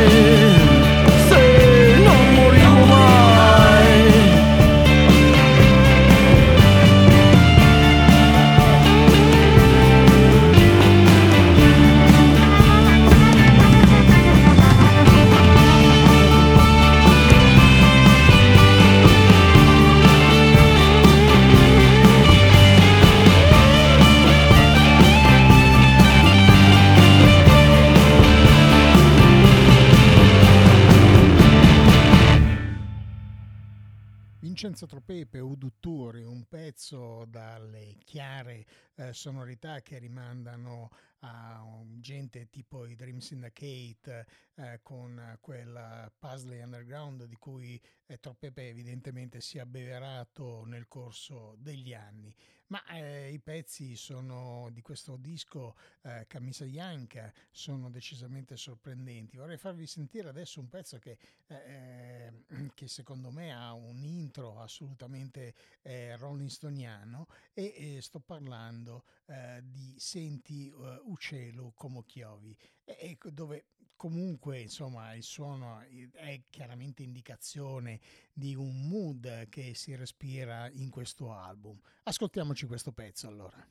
[39.14, 41.64] sonorità che rimandano a
[42.00, 44.26] gente tipo i Dream Syndicate
[44.56, 51.54] eh, con quel puzzle underground di cui eh, Tropepe evidentemente si è abbeverato nel corso
[51.58, 52.34] degli anni.
[52.74, 59.36] Ma eh, i pezzi sono di questo disco eh, Camisa Bianca sono decisamente sorprendenti.
[59.36, 62.32] Vorrei farvi sentire adesso un pezzo che, eh,
[62.74, 69.62] che secondo me ha un intro assolutamente eh, Rolling Stoniano e eh, sto parlando eh,
[69.62, 75.80] di Senti eh, Uccello come chiovi, e, e dove comunque insomma il suono
[76.12, 78.00] è chiaramente indicazione
[78.32, 81.78] di un mood che si respira in questo album.
[82.04, 83.66] Ascoltiamoci questo pezzo allora.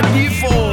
[0.00, 0.71] Cacci la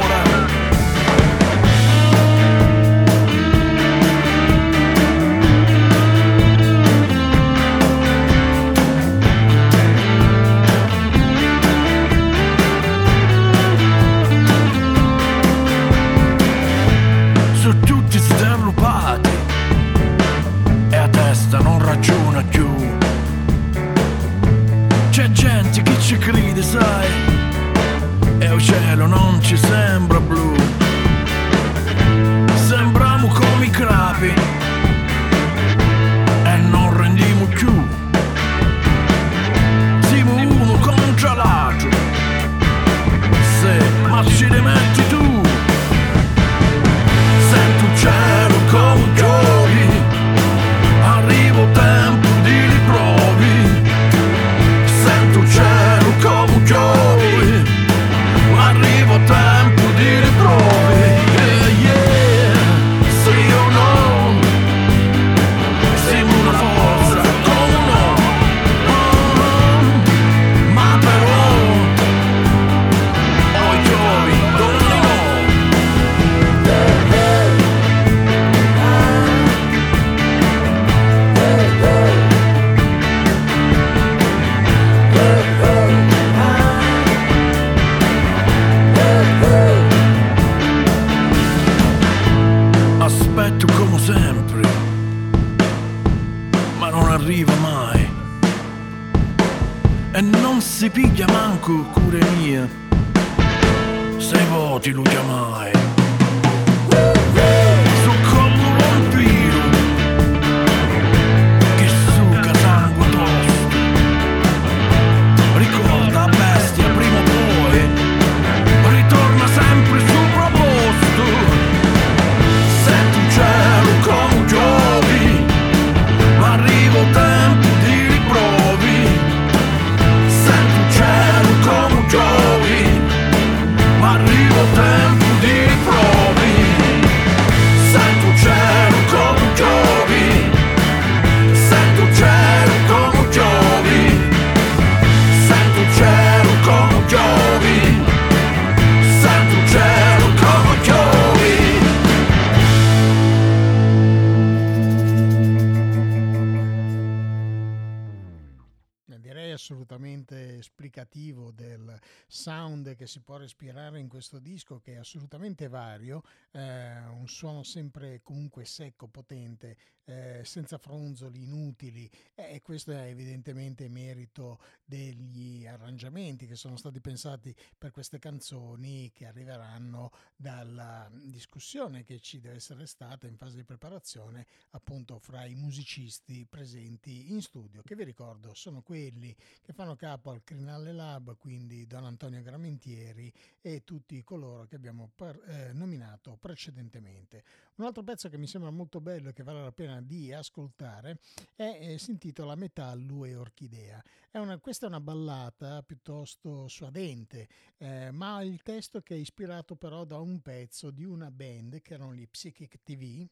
[163.40, 166.22] respirare in questo disco che è assolutamente vario,
[166.52, 172.10] eh, un suono sempre comunque secco, potente, eh, senza fronzoli inutili.
[172.34, 179.10] Eh, e questo è evidentemente merito degli arrangiamenti che sono stati pensati per queste canzoni
[179.12, 185.44] che arriveranno dalla discussione che ci deve essere stata in fase di preparazione appunto fra
[185.44, 190.92] i musicisti presenti in studio che vi ricordo sono quelli che fanno capo al Crinale
[190.92, 197.44] Lab quindi Don Antonio Gramentieri e tutti coloro che abbiamo per- eh, nominato precedentemente
[197.80, 201.18] un altro pezzo che mi sembra molto bello e che vale la pena di ascoltare
[201.56, 207.48] è, eh, si intitola Metallo e Orchidea è una, questa è una ballata piuttosto suadente
[207.78, 211.94] eh, ma il testo che è ispirato però da un pezzo di una band che
[211.94, 213.26] erano gli Psychic TV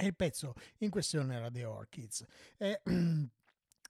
[0.00, 2.24] e il pezzo in questione era The Orchids.
[2.56, 2.80] È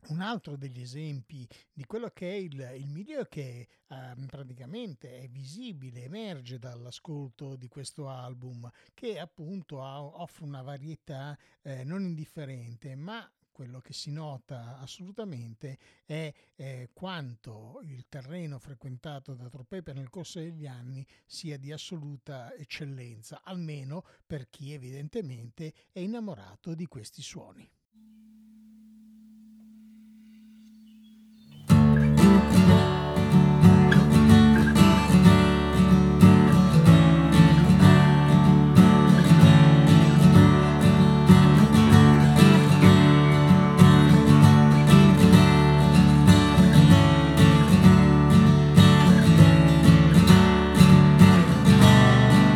[0.08, 5.28] un altro degli esempi di quello che è il, il milieu che ehm, praticamente è
[5.28, 12.94] visibile, emerge dall'ascolto di questo album, che appunto ha- offre una varietà eh, non indifferente,
[12.94, 20.10] ma quello che si nota assolutamente è eh, quanto il terreno frequentato da Troppepe nel
[20.10, 27.20] corso degli anni sia di assoluta eccellenza, almeno per chi evidentemente è innamorato di questi
[27.20, 27.68] suoni.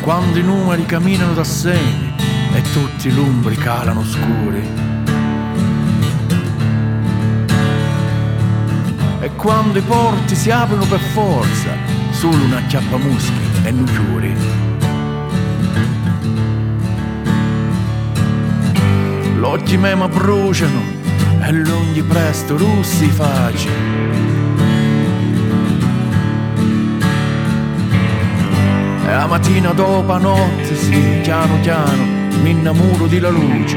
[0.03, 2.13] Quando i numeri camminano da segni
[2.53, 4.69] e tutti i lumbri calano scuri.
[9.21, 11.71] E quando i porti si aprono per forza,
[12.11, 14.37] solo una chiappamuschi e nucciuri.
[19.37, 20.81] L'occhi mema bruciano
[21.43, 24.32] e lunghi presto russi facili.
[29.17, 32.03] La mattina dopo notte, sì, piano piano,
[32.43, 33.77] mi innamoro di la luce.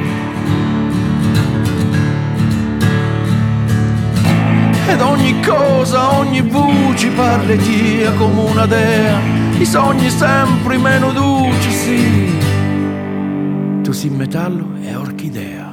[4.87, 9.19] Ed ogni cosa, ogni voce parla tia come una dea,
[9.57, 12.37] i sogni sempre meno duci, sì.
[13.83, 15.64] Tu sei metallo e orchidea.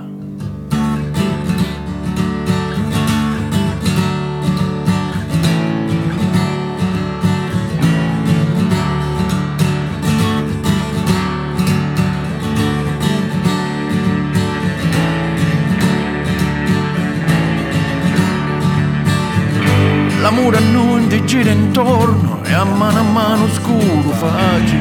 [21.32, 24.76] Gira intorno e a mano a mano scuro facci.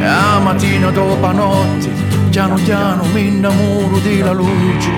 [0.00, 1.90] E a mattina dopo notte,
[2.30, 4.90] piano piano mi innamoro della luce.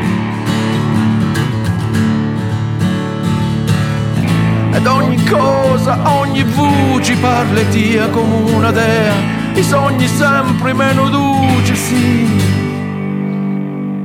[4.73, 9.15] Ed ogni cosa, ogni voce parla tia come una dea,
[9.53, 12.65] i sogni sempre meno duci, sì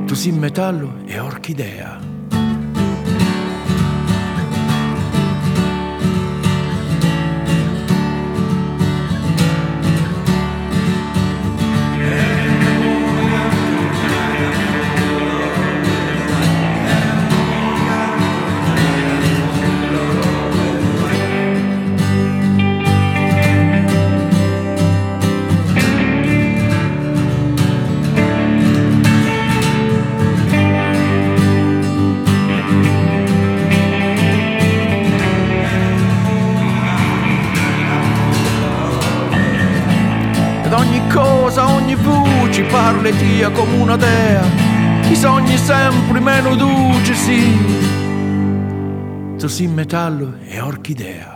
[0.04, 2.11] tu sei metallo e orchidea.
[43.02, 44.44] Parli tia come una dea,
[45.10, 47.58] i sogni sempre meno duci, sì.
[49.36, 51.31] Tu sei metallo e orchidea.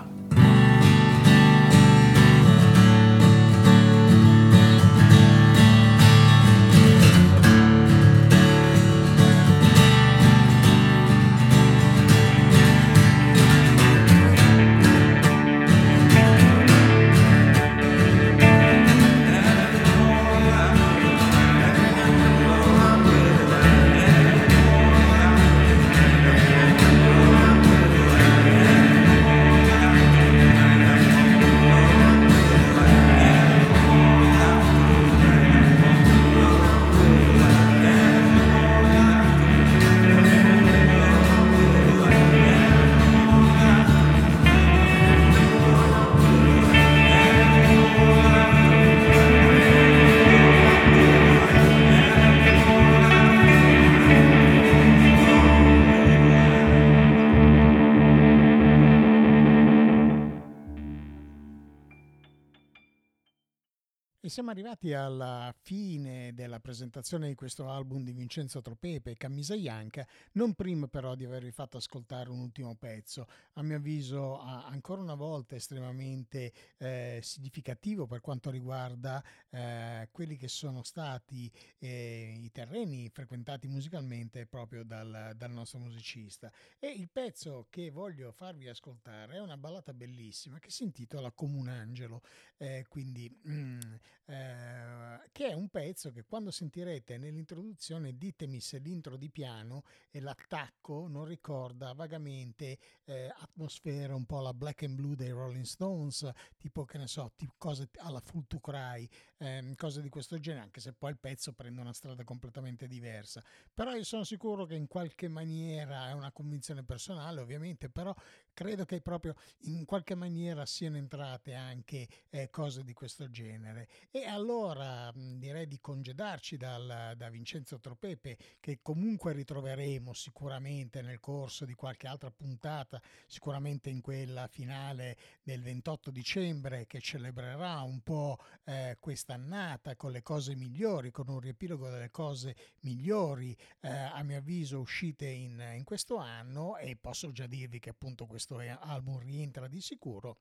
[64.77, 70.55] Arrivati alla fine della presentazione di questo album di Vincenzo Tropepe e Camisa Ianca, non
[70.55, 75.57] prima però di avervi fatto ascoltare un ultimo pezzo, a mio avviso ancora una volta
[75.57, 83.69] estremamente eh, significativo per quanto riguarda eh, quelli che sono stati eh, i terreni frequentati
[83.69, 86.53] musicalmente proprio dal, dal nostro musicista.
[86.79, 92.21] E il pezzo che voglio farvi ascoltare è una ballata bellissima che si intitola Comunangelo,
[92.59, 93.35] eh, quindi...
[93.49, 93.81] Mm,
[94.27, 100.21] eh, che è un pezzo che quando sentirete nell'introduzione ditemi se l'intro di piano e
[100.21, 106.29] l'attacco non ricorda vagamente eh, atmosfera un po' la black and blue dei Rolling Stones,
[106.57, 109.09] tipo che ne so, tipo cose alla Full to Cry,
[109.39, 113.43] ehm, cose di questo genere, anche se poi il pezzo prende una strada completamente diversa.
[113.73, 118.15] Però io sono sicuro che in qualche maniera è una convinzione personale, ovviamente, però
[118.57, 119.35] credo che proprio
[119.65, 123.87] in qualche maniera siano entrate anche eh, cose di questo genere.
[124.11, 131.21] E allora mh, direi di congedarci dal, da Vincenzo Tropepe, che comunque ritroveremo sicuramente nel
[131.21, 138.01] corso di qualche altra puntata, sicuramente in quella finale del 28 dicembre, che celebrerà un
[138.01, 144.23] po' eh, quest'annata con le cose migliori, con un riepilogo delle cose migliori, eh, a
[144.23, 146.79] mio avviso, uscite in, in questo anno.
[146.79, 150.39] E posso già dirvi che appunto questo questo album rientra di sicuro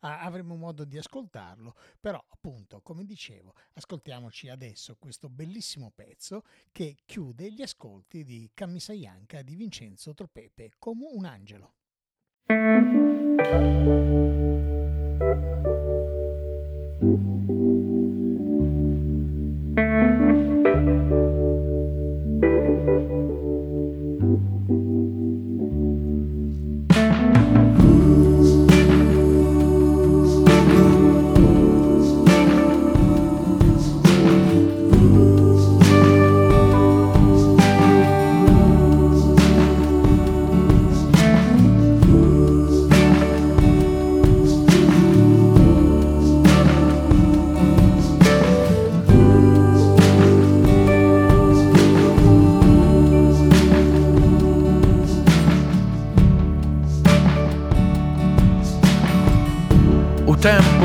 [0.00, 7.52] avremo modo di ascoltarlo, però appunto, come dicevo, ascoltiamoci adesso questo bellissimo pezzo che chiude
[7.52, 11.74] gli ascolti di Camisa Ianca di Vincenzo Tropepe come un angelo.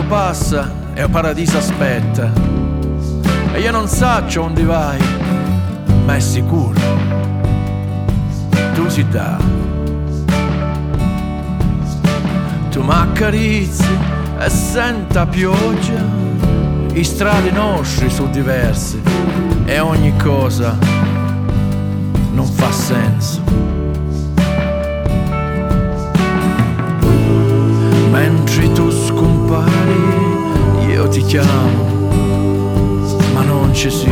[0.10, 2.32] Passa e il paradiso aspetta.
[3.54, 4.98] E io non saccio onde vai,
[6.04, 6.80] ma è sicuro.
[8.74, 9.38] Tu si dà.
[12.72, 13.98] Tu m'accarizzi
[14.40, 16.04] e senta pioggia.
[16.94, 19.00] I strade nostri sono diversi
[19.66, 20.76] e ogni cosa
[22.32, 23.44] non fa senso.
[28.12, 29.79] Mentre tu scompari,
[31.20, 32.08] ti chiamo,
[33.34, 34.08] ma non ci sei.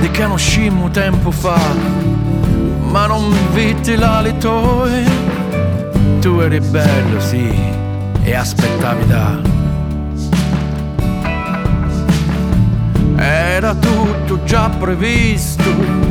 [0.00, 1.58] Di che non scimmo tempo fa,
[2.90, 5.04] ma non vidi l'ali tue.
[6.20, 7.50] Tu eri bello, sì,
[8.22, 9.40] e aspettavi da.
[13.16, 16.09] Era tutto già previsto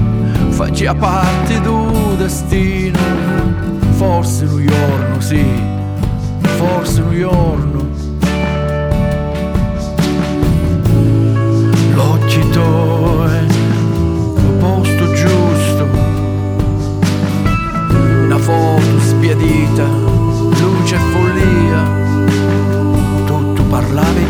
[0.60, 2.99] faceva parte do destino.
[3.91, 5.45] Forse un giorno sì,
[6.57, 7.88] forse un giorno.
[11.94, 15.88] L'occhito è il posto giusto,
[18.26, 21.88] una foto spiadita, luce e follia,
[23.26, 24.28] tutto parlavi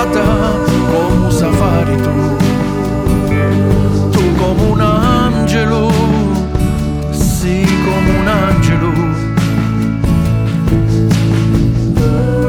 [0.00, 0.58] strada
[0.90, 2.36] come sa fare tu.
[4.10, 5.90] Tu come un angelo,
[7.10, 8.92] sì come un angelo.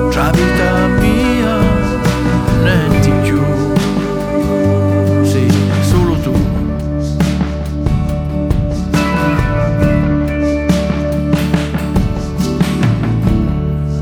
[0.09, 1.57] Tra vita mia,
[2.63, 3.41] niente più.
[5.23, 5.47] Sì,
[5.81, 6.33] solo tu.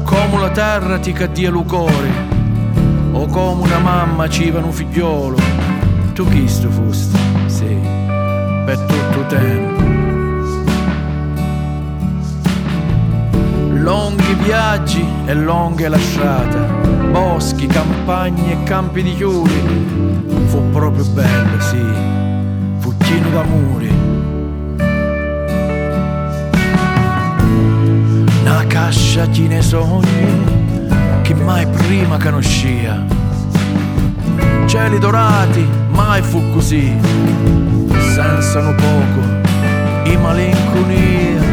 [0.04, 2.29] Come la terra ti caddia il cuore,
[3.40, 5.38] come una mamma ci va un figliolo.
[6.14, 7.18] Tu chi sto fusti?
[7.46, 7.78] Sì,
[8.66, 9.82] per tutto tempo.
[13.72, 16.58] Lunghi viaggi e lunghe lasciate,
[17.12, 20.28] boschi, campagne e campi di chiuri.
[20.48, 21.86] Fu proprio bello, sì,
[22.80, 23.88] fu pieno d'amore.
[28.42, 30.58] Una cascia di sogni
[31.22, 33.19] che mai prima conoscia.
[34.70, 36.96] Cieli dorati, mai fu così,
[38.14, 41.49] senza un poco, i malinconia.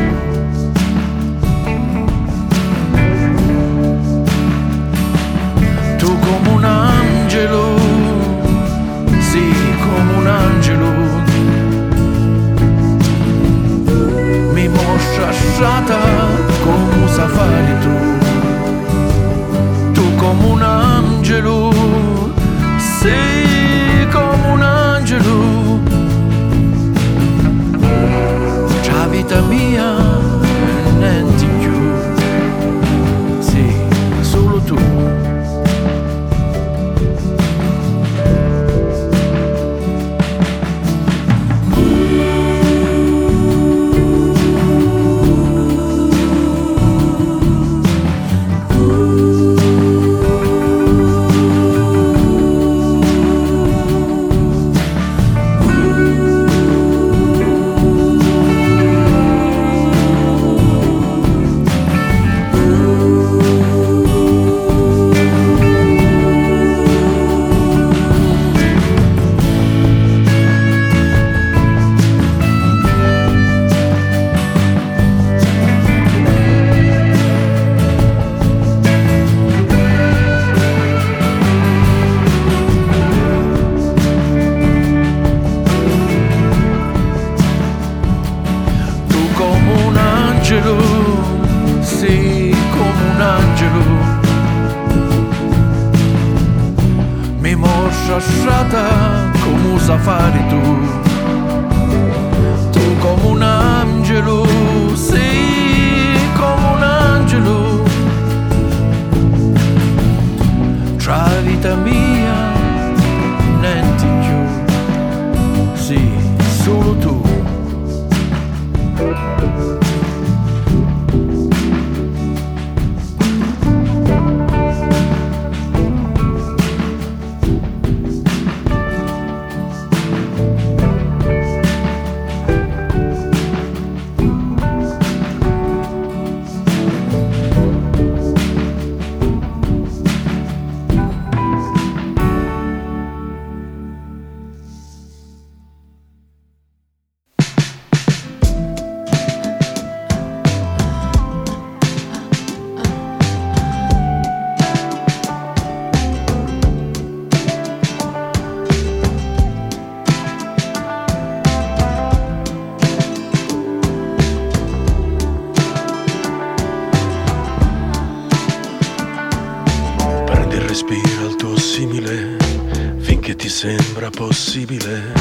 [174.66, 175.15] Possibile.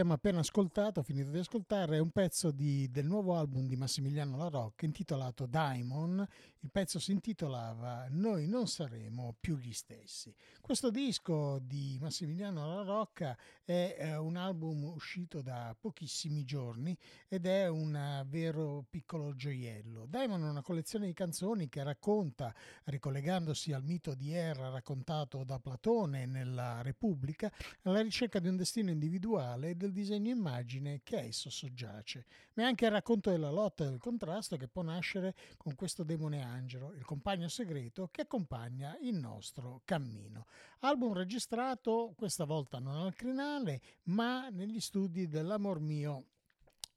[0.00, 4.38] Abbiamo appena ascoltato, finito di ascoltare, è un pezzo di- del nuovo album di Massimiliano
[4.38, 6.26] La Rocca intitolato Diamond.
[6.60, 10.34] Il pezzo si intitolava Noi non saremo più gli stessi.
[10.60, 16.96] Questo disco di Massimiliano La Rocca è eh, un album uscito da pochissimi giorni
[17.28, 20.06] ed è un vero piccolo gioiello.
[20.06, 22.54] Diamond è una collezione di canzoni che racconta,
[22.84, 27.50] ricollegandosi al mito di Erra raccontato da Platone nella Repubblica,
[27.82, 32.62] alla ricerca di un destino individuale e del disegno immagine che a esso soggiace, ma
[32.62, 36.42] è anche il racconto della lotta e del contrasto che può nascere con questo demone
[36.42, 40.46] angelo, il compagno segreto che accompagna il nostro cammino.
[40.80, 46.24] Album registrato questa volta non al crinale, ma negli studi dell'Amor Mio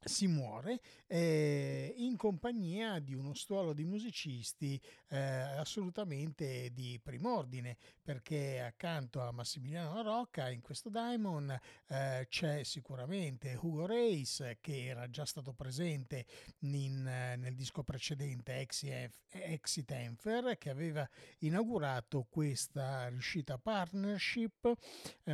[0.04, 8.60] si muore eh, in compagnia di uno stuolo di musicisti eh, assolutamente di prim'ordine perché
[8.60, 11.58] accanto a Massimiliano Rocca in questo Diamond
[11.88, 16.26] eh, c'è sicuramente Hugo Reis che era già stato presente
[16.60, 21.08] in, nel disco precedente Exit Enfer che aveva
[21.38, 24.72] inaugurato questa riuscita partnership.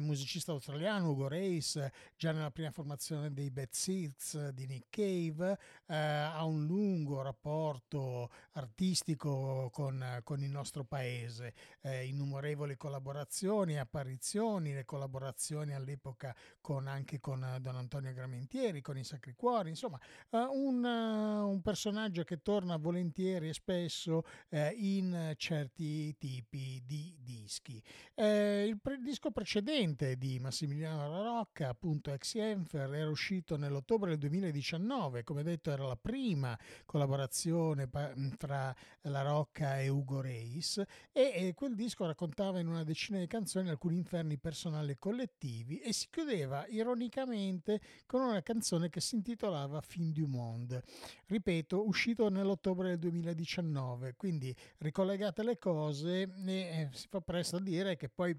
[0.00, 1.84] Musicista australiano Hugo Reis
[2.16, 8.30] già nella prima formazione dei Bad Seeds di Nick Cave, eh, ha un lungo rapporto
[8.52, 17.20] artistico con, con il nostro paese, eh, innumerevoli collaborazioni, apparizioni, le collaborazioni all'epoca con, anche
[17.20, 19.98] con Don Antonio Gramentieri, con i Sacri Cuori, insomma
[20.30, 27.82] eh, un, un, personaggio che torna volentieri e spesso eh, in certi tipi di dischi.
[28.14, 34.10] Eh, il pre- disco precedente di Massimiliano La Rocca, appunto Ex Enfer, era uscito nell'ottobre
[34.10, 37.88] del 2000 2019, come detto era la prima collaborazione
[38.36, 40.82] tra La Rocca e Ugo Reis
[41.12, 45.92] e, quel disco raccontava in una decina di canzoni alcuni inferni personali e collettivi e
[45.92, 50.82] si chiudeva ironicamente con una canzone che si intitolava Fin du Monde,
[51.26, 57.60] ripeto, uscito nell'ottobre del 2019, quindi ricollegate le cose e eh, si fa presto a
[57.60, 58.36] dire che poi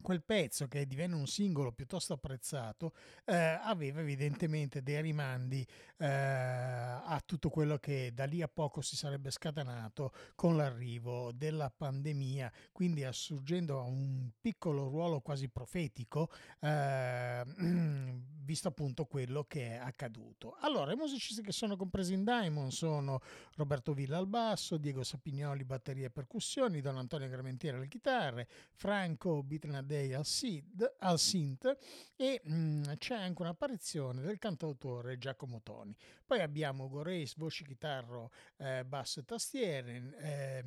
[0.00, 2.92] quel pezzo che divenne un singolo piuttosto apprezzato
[3.24, 5.66] eh, aveva evidentemente dei rimandi
[5.98, 11.70] eh, a tutto quello che da lì a poco si sarebbe scatenato con l'arrivo della
[11.70, 16.30] pandemia, quindi assurgendo a un piccolo ruolo quasi profetico,
[16.60, 17.44] eh,
[18.48, 20.56] visto appunto quello che è accaduto.
[20.60, 23.20] Allora, i musicisti che sono compresi in Diamond sono
[23.56, 29.42] Roberto Villa al basso, Diego Sapignoli batterie e percussioni, Don Antonio Gramentiere alle chitarre, Franco
[29.42, 31.76] Bitna Day al, Sid, al synth
[32.14, 35.96] e mh, mm, c'è anche un'apparizione del cantautore Giacomo Toni.
[36.24, 40.64] Poi abbiamo Goreis, voce, chitarro, eh, basso e tastiere, eh,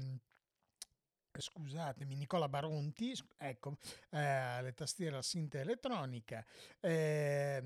[1.38, 3.78] scusatemi, Nicola Baronti, ecco,
[4.10, 6.44] eh, le tastiere a synth elettronica.
[6.80, 7.62] Eh,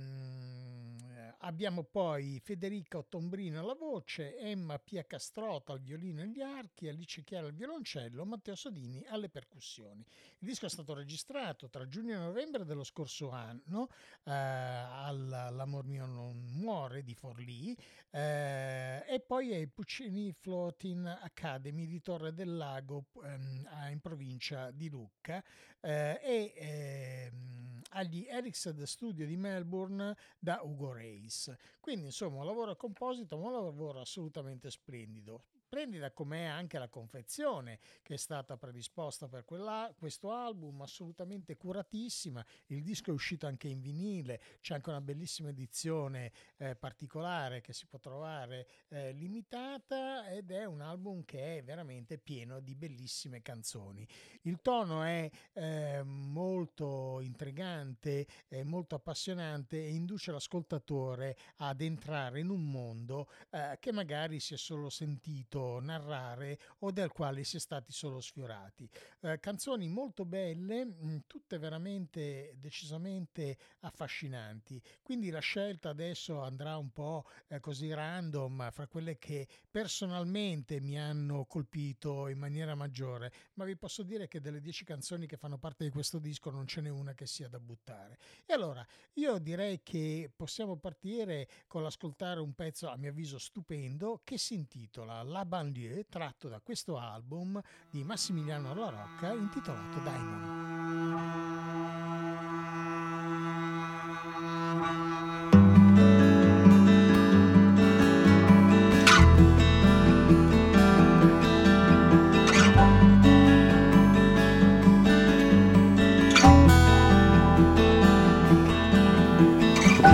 [1.46, 7.24] abbiamo poi Federica Ottombrino alla voce, Emma Pia Castrota al violino e agli archi, Alice
[7.24, 10.04] Chiara al violoncello, Matteo Sodini alle percussioni.
[10.40, 13.90] Il disco è stato registrato tra giugno e novembre dello scorso anno
[14.24, 17.78] eh, all'Amor mio non muore di Forlì
[18.10, 24.90] eh, e poi ai Puccini Floating Academy di Torre del Lago ehm, in provincia di
[24.90, 25.44] Lucca
[25.80, 31.54] eh, e ehm, agli Ericsson Studio di Melbourne da Ugo Reis.
[31.80, 37.80] Quindi insomma un lavoro composito, ma un lavoro assolutamente splendido splendida com'è anche la confezione
[38.04, 42.46] che è stata predisposta per questo album, assolutamente curatissima.
[42.68, 47.74] Il disco è uscito anche in vinile, c'è anche una bellissima edizione eh, particolare che
[47.74, 53.42] si può trovare eh, limitata ed è un album che è veramente pieno di bellissime
[53.42, 54.08] canzoni.
[54.44, 62.50] Il tono è eh, molto intrigante, è molto appassionante e induce l'ascoltatore ad entrare in
[62.50, 67.60] un mondo eh, che magari si è solo sentito narrare o del quale si è
[67.60, 68.90] stati solo sfiorati.
[69.22, 74.82] Eh, canzoni molto belle, mm, tutte veramente decisamente affascinanti.
[75.02, 80.99] Quindi la scelta adesso andrà un po' eh, così random fra quelle che personalmente mi
[80.99, 85.57] hanno colpito in maniera maggiore, ma vi posso dire che delle dieci canzoni che fanno
[85.57, 88.18] parte di questo disco non ce n'è una che sia da buttare.
[88.45, 94.22] E allora io direi che possiamo partire con l'ascoltare un pezzo a mio avviso stupendo
[94.23, 101.54] che si intitola La banlieue tratto da questo album di Massimiliano La Rocca intitolato Diamond.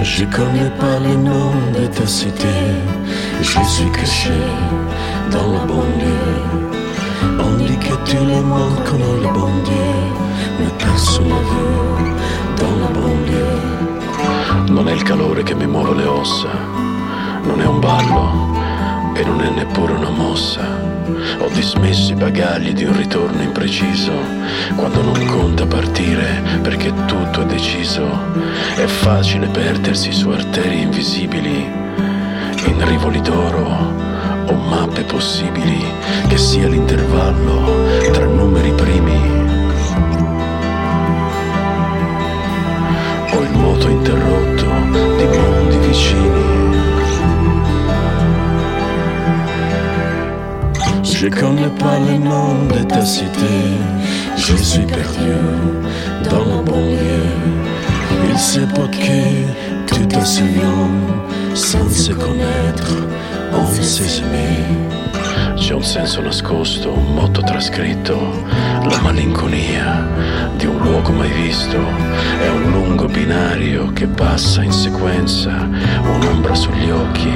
[0.04, 2.48] Je connais pas les noms de ta cité,
[3.42, 4.30] je suis caché
[5.32, 6.38] dans la banlieue.
[7.40, 9.92] On dit que tu les morts connais le bon Dieu,
[10.60, 11.66] mais personne n'a vu
[12.60, 14.74] dans la banlieue.
[14.74, 16.50] Non è il calore che mi muove le ossa,
[17.44, 18.50] non è un ballo
[19.16, 20.62] e non è neppure una mossa.
[21.40, 24.12] Ho dismesso i bagagli di un ritorno impreciso,
[24.76, 28.06] quando non conta partire perché tutto è deciso.
[28.76, 31.70] È facile perdersi su arterie invisibili,
[32.66, 34.11] in rivoli d'oro
[34.48, 35.84] o mappe possibili
[36.28, 39.20] che sia l'intervallo tra numeri primi
[43.34, 44.66] o il moto interrotto
[45.18, 46.40] di mondi vicini.
[51.04, 53.78] Je connais pas le nom de ta cité,
[54.36, 55.36] je suis perdu
[56.28, 57.30] dans le bon lieu.
[58.28, 60.90] Il se peut que tu te souviens
[61.54, 62.96] sans se connaître
[63.54, 65.00] on s'est aimé.
[65.56, 68.44] C'è un senso nascosto, un motto trascritto,
[68.90, 70.08] la malinconia
[70.58, 71.78] di un luogo mai visto.
[71.78, 75.70] È un lungo binario che passa in sequenza,
[76.04, 77.32] un'ombra sugli occhi,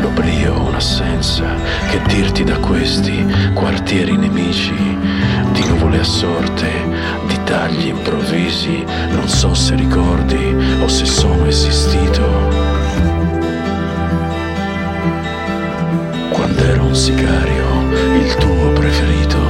[0.00, 1.44] l'oblio, un'assenza.
[1.90, 4.98] Che dirti da questi quartieri nemici,
[5.52, 6.70] di nuvole assorte,
[7.26, 12.53] di tagli improvvisi, non so se ricordi o se sono esistito.
[16.94, 19.43] Sicario, il tuo preferito.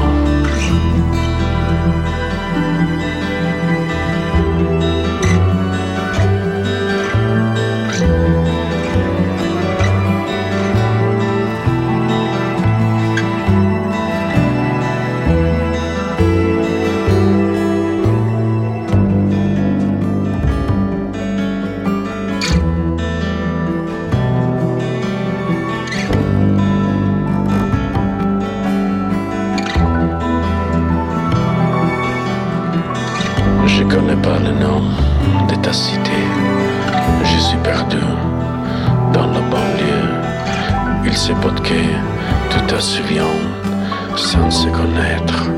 [44.64, 45.50] se connaître,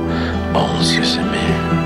[0.54, 1.85] on se s'aimer.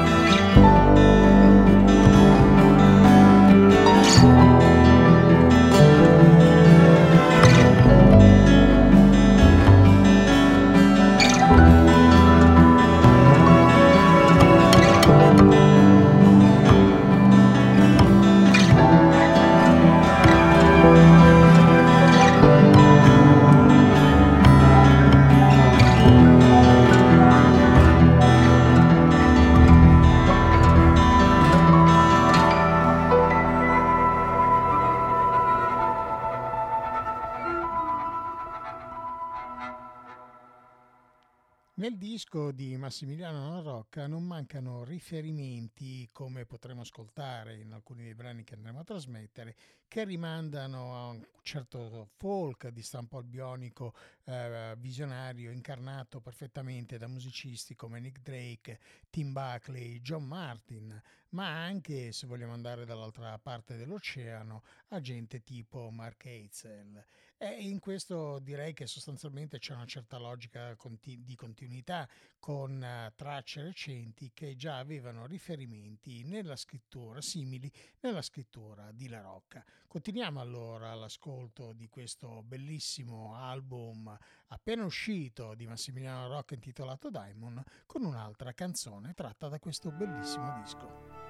[43.92, 49.56] Rocca non mancano riferimenti, come potremo ascoltare in alcuni dei brani che andremo a trasmettere,
[49.88, 53.92] che rimandano a un certo folk di stampo albionico
[54.26, 58.78] eh, visionario incarnato perfettamente da musicisti come Nick Drake,
[59.10, 65.90] Tim Buckley, John Martin, ma anche, se vogliamo andare dall'altra parte dell'oceano, a gente tipo
[65.90, 67.04] Mark Eitzel.
[67.42, 72.06] E in questo direi che sostanzialmente c'è una certa logica di continuità
[72.38, 79.22] con uh, tracce recenti che già avevano riferimenti nella scrittura simili nella scrittura di La
[79.22, 79.64] Rocca.
[79.86, 84.14] Continuiamo allora l'ascolto di questo bellissimo album
[84.48, 91.29] appena uscito di Massimiliano Rocca intitolato Diamond con un'altra canzone tratta da questo bellissimo disco.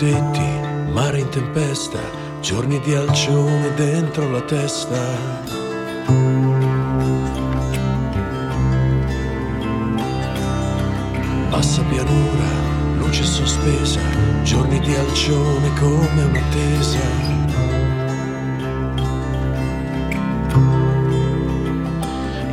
[0.00, 1.98] Tetti, mare in tempesta,
[2.40, 4.98] giorni di alcione dentro la testa.
[11.50, 12.48] Bassa pianura,
[12.96, 14.00] luce sospesa,
[14.42, 16.98] giorni di alcione come un'attesa.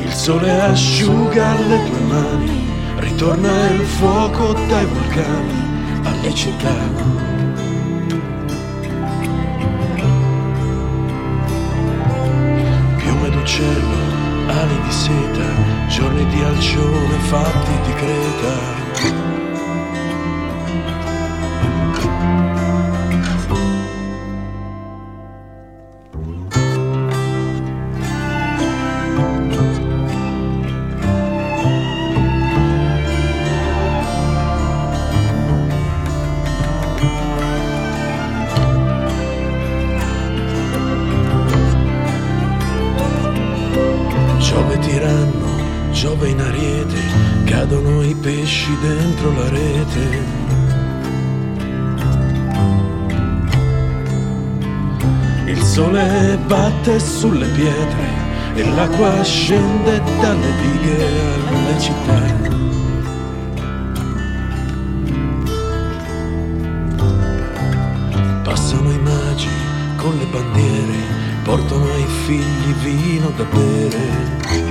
[0.00, 5.66] Il sole asciuga le tue mani, ritorna il fuoco dai vulcani
[6.02, 7.17] alle città.
[15.08, 18.87] Seta, giorni di alcione fatti di creta.
[56.78, 58.06] Batte sulle pietre
[58.54, 61.06] e l'acqua scende dalle dighe
[61.48, 62.20] alle città.
[68.42, 69.48] Passano i magi
[69.96, 70.96] con le bandiere,
[71.42, 74.67] portano ai figli vino da bere.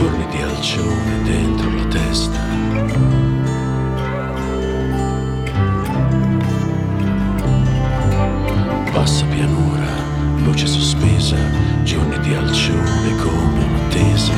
[0.00, 2.38] Giorni di alcione dentro la testa.
[8.92, 9.92] Bassa pianura,
[10.42, 11.36] luce sospesa,
[11.82, 14.32] giorni di alcione come un'attesa.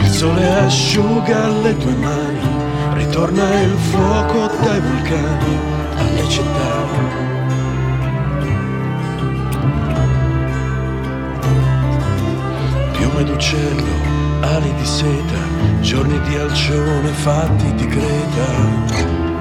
[0.00, 2.40] Il sole asciuga le tue mani,
[2.94, 5.58] ritorna il fuoco dai vulcani
[5.94, 7.21] alle città.
[13.22, 19.31] Piume d'uccello, ali di seta, giorni di alcione fatti di creta.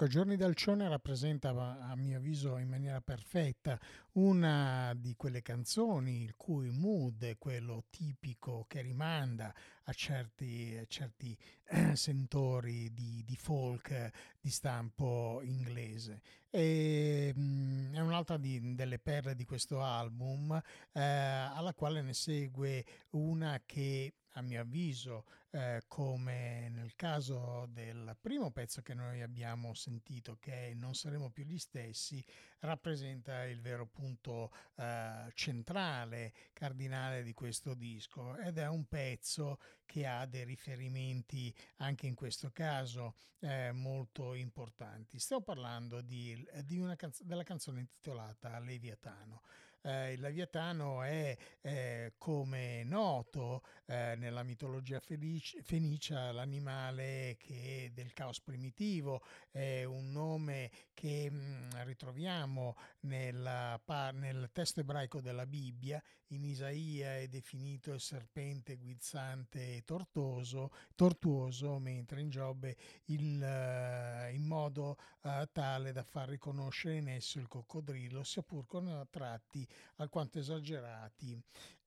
[0.00, 3.76] Ecco, Giorni d'Alcione rappresenta, a mio avviso, in maniera perfetta
[4.12, 9.52] una di quelle canzoni il cui mood è quello tipico che rimanda
[9.82, 14.10] a certi, a certi eh, sentori di, di folk
[14.40, 16.20] di stampo inglese.
[16.48, 20.62] E, mh, è un'altra di, delle perle di questo album,
[20.92, 28.16] eh, alla quale ne segue una che a mio avviso, eh, come nel caso del
[28.20, 32.24] primo pezzo che noi abbiamo sentito, che è Non saremo più gli stessi,
[32.60, 40.06] rappresenta il vero punto eh, centrale, cardinale di questo disco ed è un pezzo che
[40.06, 45.18] ha dei riferimenti anche in questo caso eh, molto importanti.
[45.18, 49.42] Stiamo parlando di, di una canz- della canzone intitolata Leviatano.
[49.82, 58.12] Eh, il Leviatano è, eh, come noto eh, nella mitologia felice, fenicia, l'animale che del
[58.12, 63.80] caos primitivo, è un nome che mh, ritroviamo nella,
[64.12, 66.02] nel testo ebraico della Bibbia.
[66.32, 72.76] In Isaia è definito il serpente guizzante e tortoso, tortuoso, mentre in Giobbe
[73.06, 78.66] il, uh, in modo uh, tale da far riconoscere in esso il coccodrillo, sia pur
[78.66, 81.40] con tratti alquanto esagerati,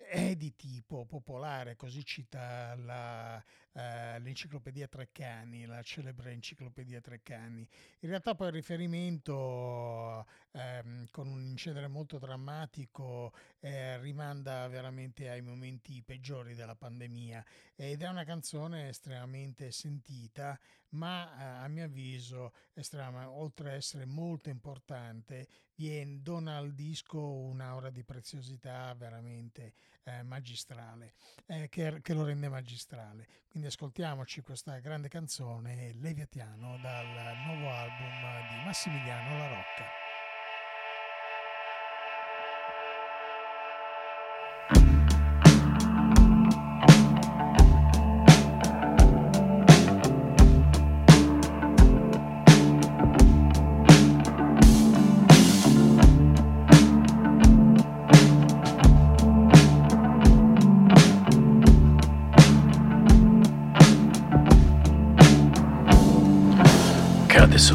[0.08, 3.80] è di tipo popolare, così cita la, uh,
[4.20, 7.68] l'enciclopedia Treccani, la celebre enciclopedia Treccani.
[8.00, 15.42] In realtà poi il riferimento ehm, con un incedere molto drammatico eh, rimanda veramente ai
[15.42, 17.44] momenti peggiori della pandemia
[17.82, 20.60] ed è una canzone estremamente sentita
[20.90, 27.20] ma eh, a mio avviso estrema, oltre ad essere molto importante viene, dona al disco
[27.20, 31.16] un'aura di preziosità veramente eh, magistrale
[31.48, 33.28] eh, che, che, lo rende magistrale.
[33.50, 37.08] Quindi ascoltiamoci questa grande canzone Leviatiano dal
[37.48, 40.11] nuovo album di Massimiliano La Rocca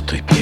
[0.04, 0.35] cade sotto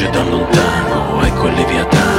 [0.00, 2.09] giunge da lontano, ecco il leviatano.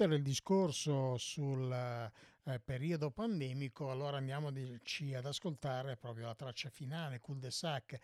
[0.00, 7.20] Chiudere il discorso sul eh, periodo pandemico, allora andiamoci ad ascoltare proprio la traccia finale,
[7.20, 7.98] Cul de Sac,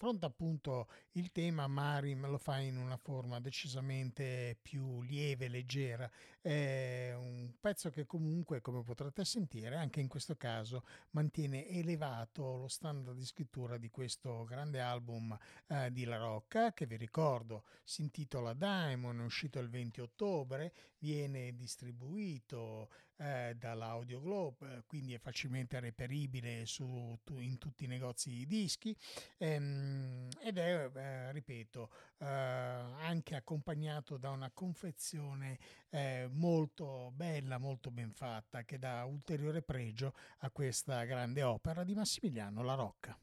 [0.00, 6.10] affronta appunto il tema, ma rim- lo fa in una forma decisamente più lieve, leggera.
[6.40, 12.68] È un pezzo che comunque, come potrete sentire, anche in questo caso mantiene elevato lo
[12.68, 15.36] standard di scrittura di questo grande album
[15.66, 20.72] eh, di La Rocca, che vi ricordo si intitola Diamond, è uscito il 20 ottobre,
[20.98, 22.88] viene distribuito
[23.20, 28.96] eh, dall'Audio Globe, quindi è facilmente reperibile su, tu, in tutti i negozi di dischi
[29.36, 35.58] ehm, ed è, eh, ripeto, eh, anche accompagnato da una confezione
[35.90, 41.94] eh, molto bella, molto ben fatta, che dà ulteriore pregio a questa grande opera di
[41.94, 43.18] Massimiliano La Rocca.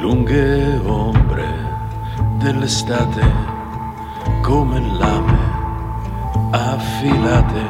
[0.00, 1.48] Lunghe ombre
[2.38, 3.22] dell'estate
[4.42, 5.56] come lame
[6.52, 7.62] affilate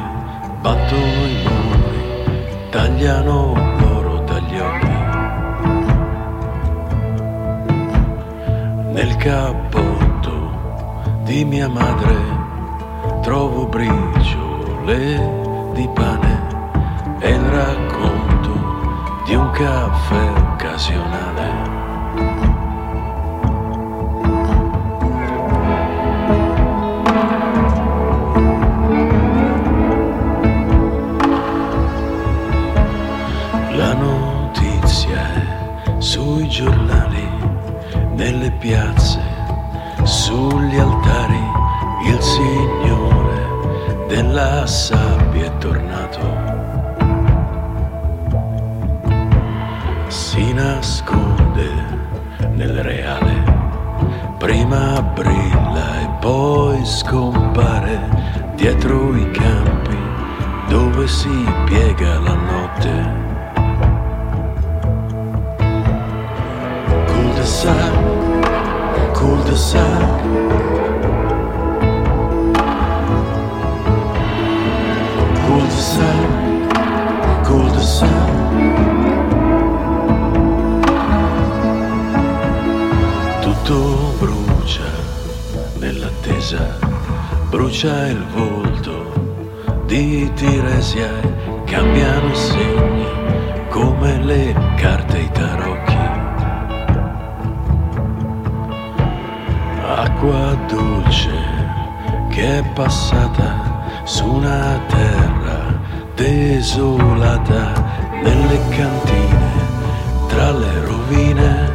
[0.61, 4.97] battono i muri, tagliano l'oro dagli occhi.
[8.91, 10.51] Nel cappotto
[11.23, 12.15] di mia madre
[13.21, 16.47] trovo briciole di pane
[17.19, 18.51] e il racconto
[19.25, 21.78] di un caffè occasionale.
[38.59, 39.21] Piazze,
[40.03, 41.43] sugli altari,
[42.05, 46.19] il Signore della sabbia è tornato.
[50.07, 51.69] Si nasconde
[52.53, 53.43] nel reale,
[54.37, 57.97] prima brilla e poi scompare
[58.55, 59.97] dietro i campi
[60.67, 63.27] dove si piega la notte.
[67.07, 68.18] Cul-de-sac,
[69.19, 69.83] cul-de-sac.
[75.45, 76.21] Cul-de-sac,
[77.47, 78.29] cul-de-sac.
[83.41, 83.77] Tutto
[84.19, 84.91] brucia
[85.79, 86.77] nell'attesa,
[87.49, 88.97] brucia il volto
[89.85, 91.09] di Tiresia
[91.65, 93.07] cambiano segni
[93.69, 95.31] come le carte e
[100.19, 100.49] i tarocchi.
[100.49, 101.31] Acqua dolce
[102.29, 105.79] che è passata su una terra
[106.15, 107.73] desolata
[108.21, 109.51] nelle cantine
[110.27, 111.68] tra le rovine.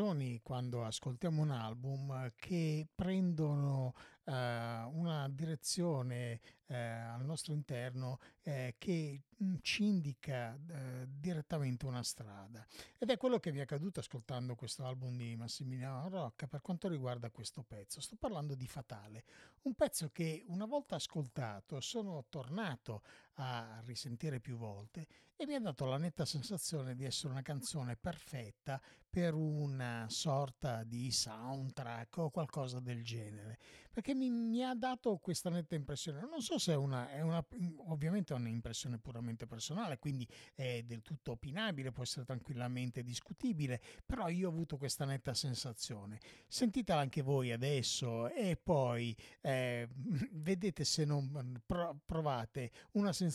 [0.00, 3.94] Canzoni quando ascoltiamo un album eh, che prendono
[4.24, 10.58] uh, una direzione uh, al nostro interno uh, che mm, ci indica
[11.06, 12.66] direttamente una strada.
[12.96, 16.88] Ed è quello che mi è accaduto ascoltando questo album di Massimiliano Rocca per quanto
[16.88, 18.00] riguarda questo pezzo.
[18.00, 19.24] Sto parlando di Fatale,
[19.62, 23.02] un pezzo che una volta ascoltato sono tornato
[23.34, 27.96] a risentire più volte e mi ha dato la netta sensazione di essere una canzone
[27.96, 28.78] perfetta
[29.10, 33.58] per una sorta di soundtrack o qualcosa del genere,
[33.90, 36.20] perché mi, mi ha dato questa netta impressione.
[36.20, 37.44] Non so se è una, è una,
[37.88, 44.28] ovviamente è un'impressione puramente personale, quindi è del tutto opinabile, può essere tranquillamente discutibile, però
[44.28, 46.20] io ho avuto questa netta sensazione.
[46.46, 49.88] Sentitela anche voi adesso e poi eh,
[50.32, 51.60] vedete se non
[52.06, 53.29] provate una sensazione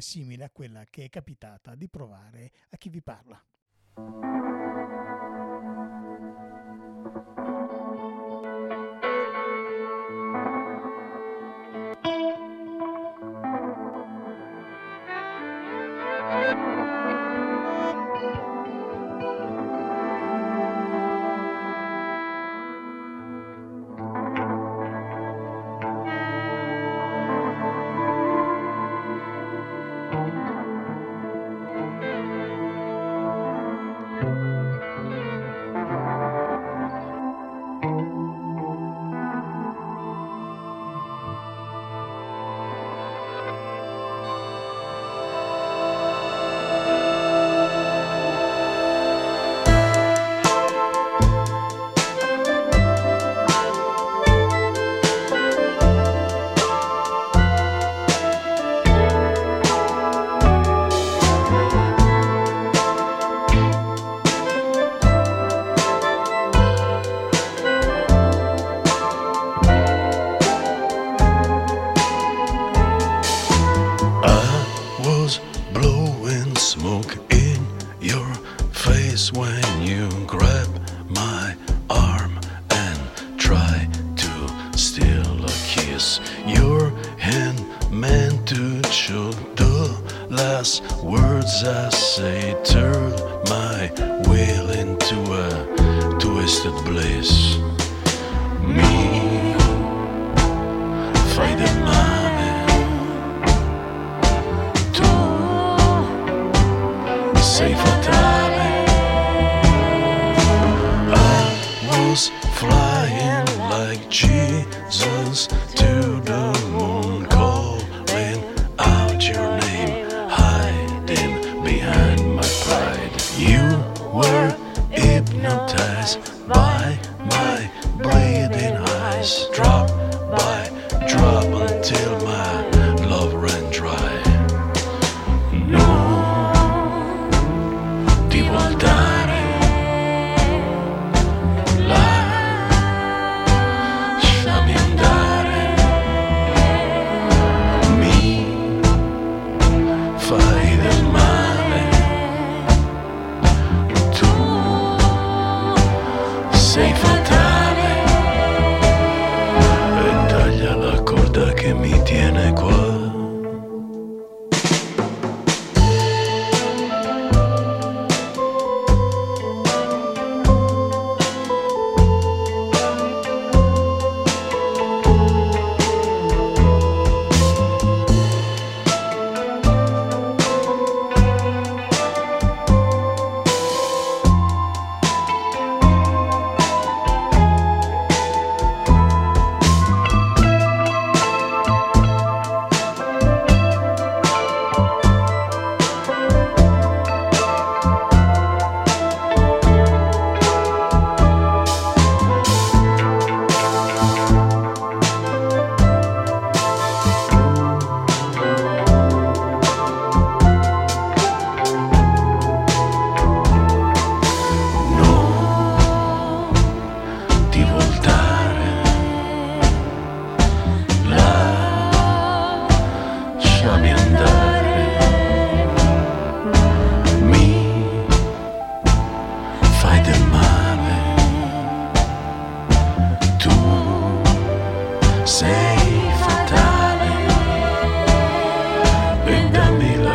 [0.00, 3.42] simile a quella che è capitata di provare a chi vi parla.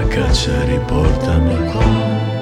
[0.09, 2.38] caccia riportami qua.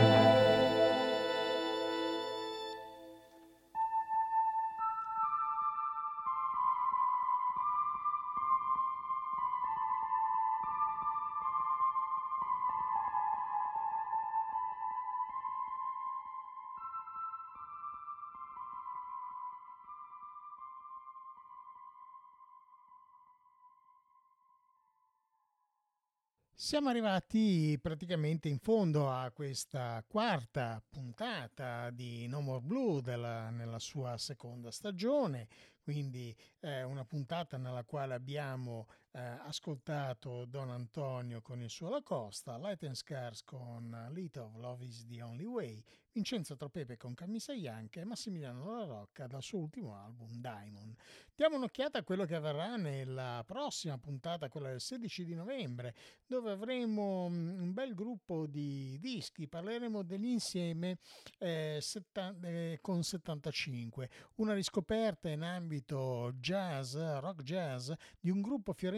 [26.68, 33.80] Siamo arrivati praticamente in fondo a questa quarta puntata di No More Blue della, nella
[33.80, 35.48] sua seconda stagione,
[35.82, 42.04] quindi eh, una puntata nella quale abbiamo eh, ascoltato Don Antonio con il suo La
[42.04, 47.14] Costa, Light and Scars con Lit of Love is the Only Way, Vincenzo Tropepe con
[47.14, 50.96] Camisa Bianca e Massimiliano La Rocca dal suo ultimo album Diamond.
[51.34, 55.94] Diamo un'occhiata a quello che avverrà nella prossima puntata, quella del 16 di novembre,
[56.26, 60.98] dove avremo mm, un bel gruppo di dischi, parleremo dell'insieme
[61.38, 68.74] eh, setta- eh, con 75, una riscoperta in ambito jazz, rock jazz, di un gruppo
[68.74, 68.97] fiorentino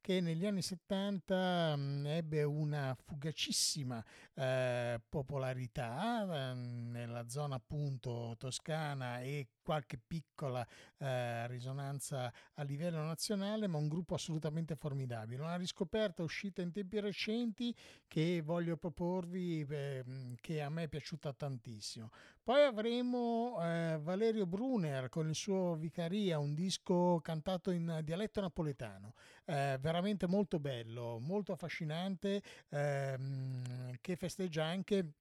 [0.00, 4.02] che negli anni 70 mh, mm, ebbe una fugacissima
[4.34, 10.66] eh, popolarità Ehm, nella zona appunto toscana e qualche piccola
[10.98, 15.42] eh, risonanza a livello nazionale, ma un gruppo assolutamente formidabile.
[15.42, 17.72] Una riscoperta uscita in tempi recenti
[18.08, 20.04] che voglio proporvi, eh,
[20.40, 22.10] che a me è piaciuta tantissimo.
[22.42, 29.14] Poi avremo eh, Valerio Brunner con il suo Vicaria, un disco cantato in dialetto napoletano,
[29.44, 35.12] eh, veramente molto bello, molto affascinante, ehm, che festeggia anche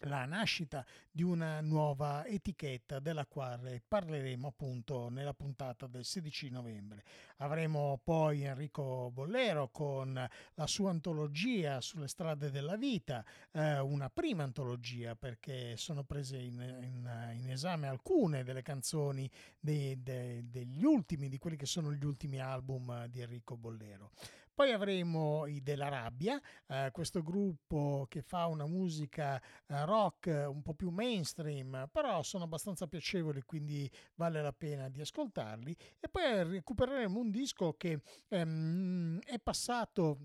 [0.00, 7.02] la nascita di una nuova etichetta della quale parleremo appunto nella puntata del 16 novembre.
[7.38, 14.42] Avremo poi Enrico Bollero con la sua antologia sulle strade della vita, eh, una prima
[14.42, 21.28] antologia perché sono prese in, in, in esame alcune delle canzoni dei, dei, degli ultimi,
[21.28, 24.10] di quelli che sono gli ultimi album di Enrico Bollero.
[24.56, 29.36] Poi avremo i della Rabbia, eh, questo gruppo che fa una musica
[29.66, 35.02] eh, rock un po' più mainstream, però sono abbastanza piacevoli, quindi vale la pena di
[35.02, 35.76] ascoltarli.
[36.00, 40.20] E poi recupereremo un disco che ehm, è passato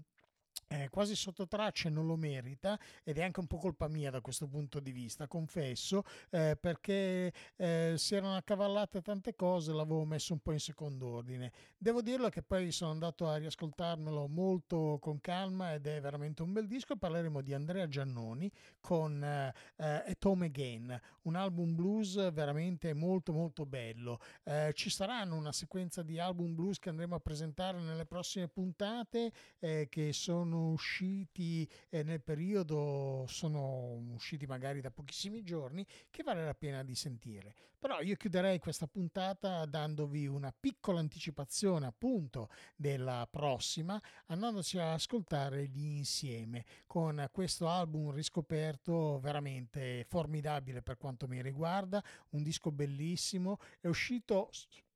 [0.71, 4.21] eh, quasi sotto traccia non lo merita ed è anche un po' colpa mia da
[4.21, 10.31] questo punto di vista, confesso, eh, perché eh, si erano accavallate tante cose, l'avevo messo
[10.31, 11.51] un po' in secondo ordine.
[11.77, 16.53] Devo dirlo che poi sono andato a riascoltarmelo molto con calma ed è veramente un
[16.53, 16.95] bel disco.
[16.95, 23.33] Parleremo di Andrea Giannoni con eh, eh At Home Again, un album blues veramente molto
[23.33, 24.19] molto bello.
[24.43, 29.31] Eh, ci saranno una sequenza di album blues che andremo a presentare nelle prossime puntate
[29.59, 36.45] eh, che sono usciti eh, nel periodo, sono usciti magari da pochissimi giorni, che vale
[36.45, 37.55] la pena di sentire.
[37.79, 45.67] Però io chiuderei questa puntata dandovi una piccola anticipazione appunto della prossima, andandoci ad ascoltare
[45.67, 53.57] gli insieme con questo album riscoperto veramente formidabile per quanto mi riguarda, un disco bellissimo,
[53.79, 54.51] è uscito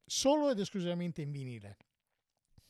[0.06, 1.77] solo ed esclusivamente in vinile.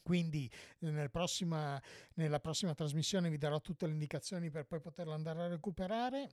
[0.06, 0.48] Quindi
[0.82, 1.82] nel prossima,
[2.14, 6.30] nella prossima trasmissione vi darò tutte le indicazioni per poi poterlo andare a recuperare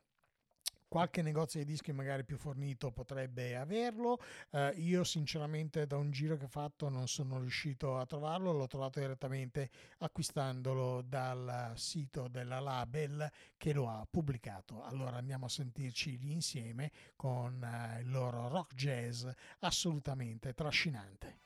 [0.89, 4.21] qualche negozio di dischi magari più fornito potrebbe averlo.
[4.51, 8.67] Eh, io sinceramente da un giro che ho fatto non sono riuscito a trovarlo, l'ho
[8.67, 9.71] trovato direttamente
[10.01, 13.27] acquistandolo dal sito della Label
[13.57, 14.83] che lo ha pubblicato.
[14.83, 19.27] Allora andiamo a sentirci lì insieme con eh, il loro rock jazz
[19.61, 21.41] assolutamente trascinante.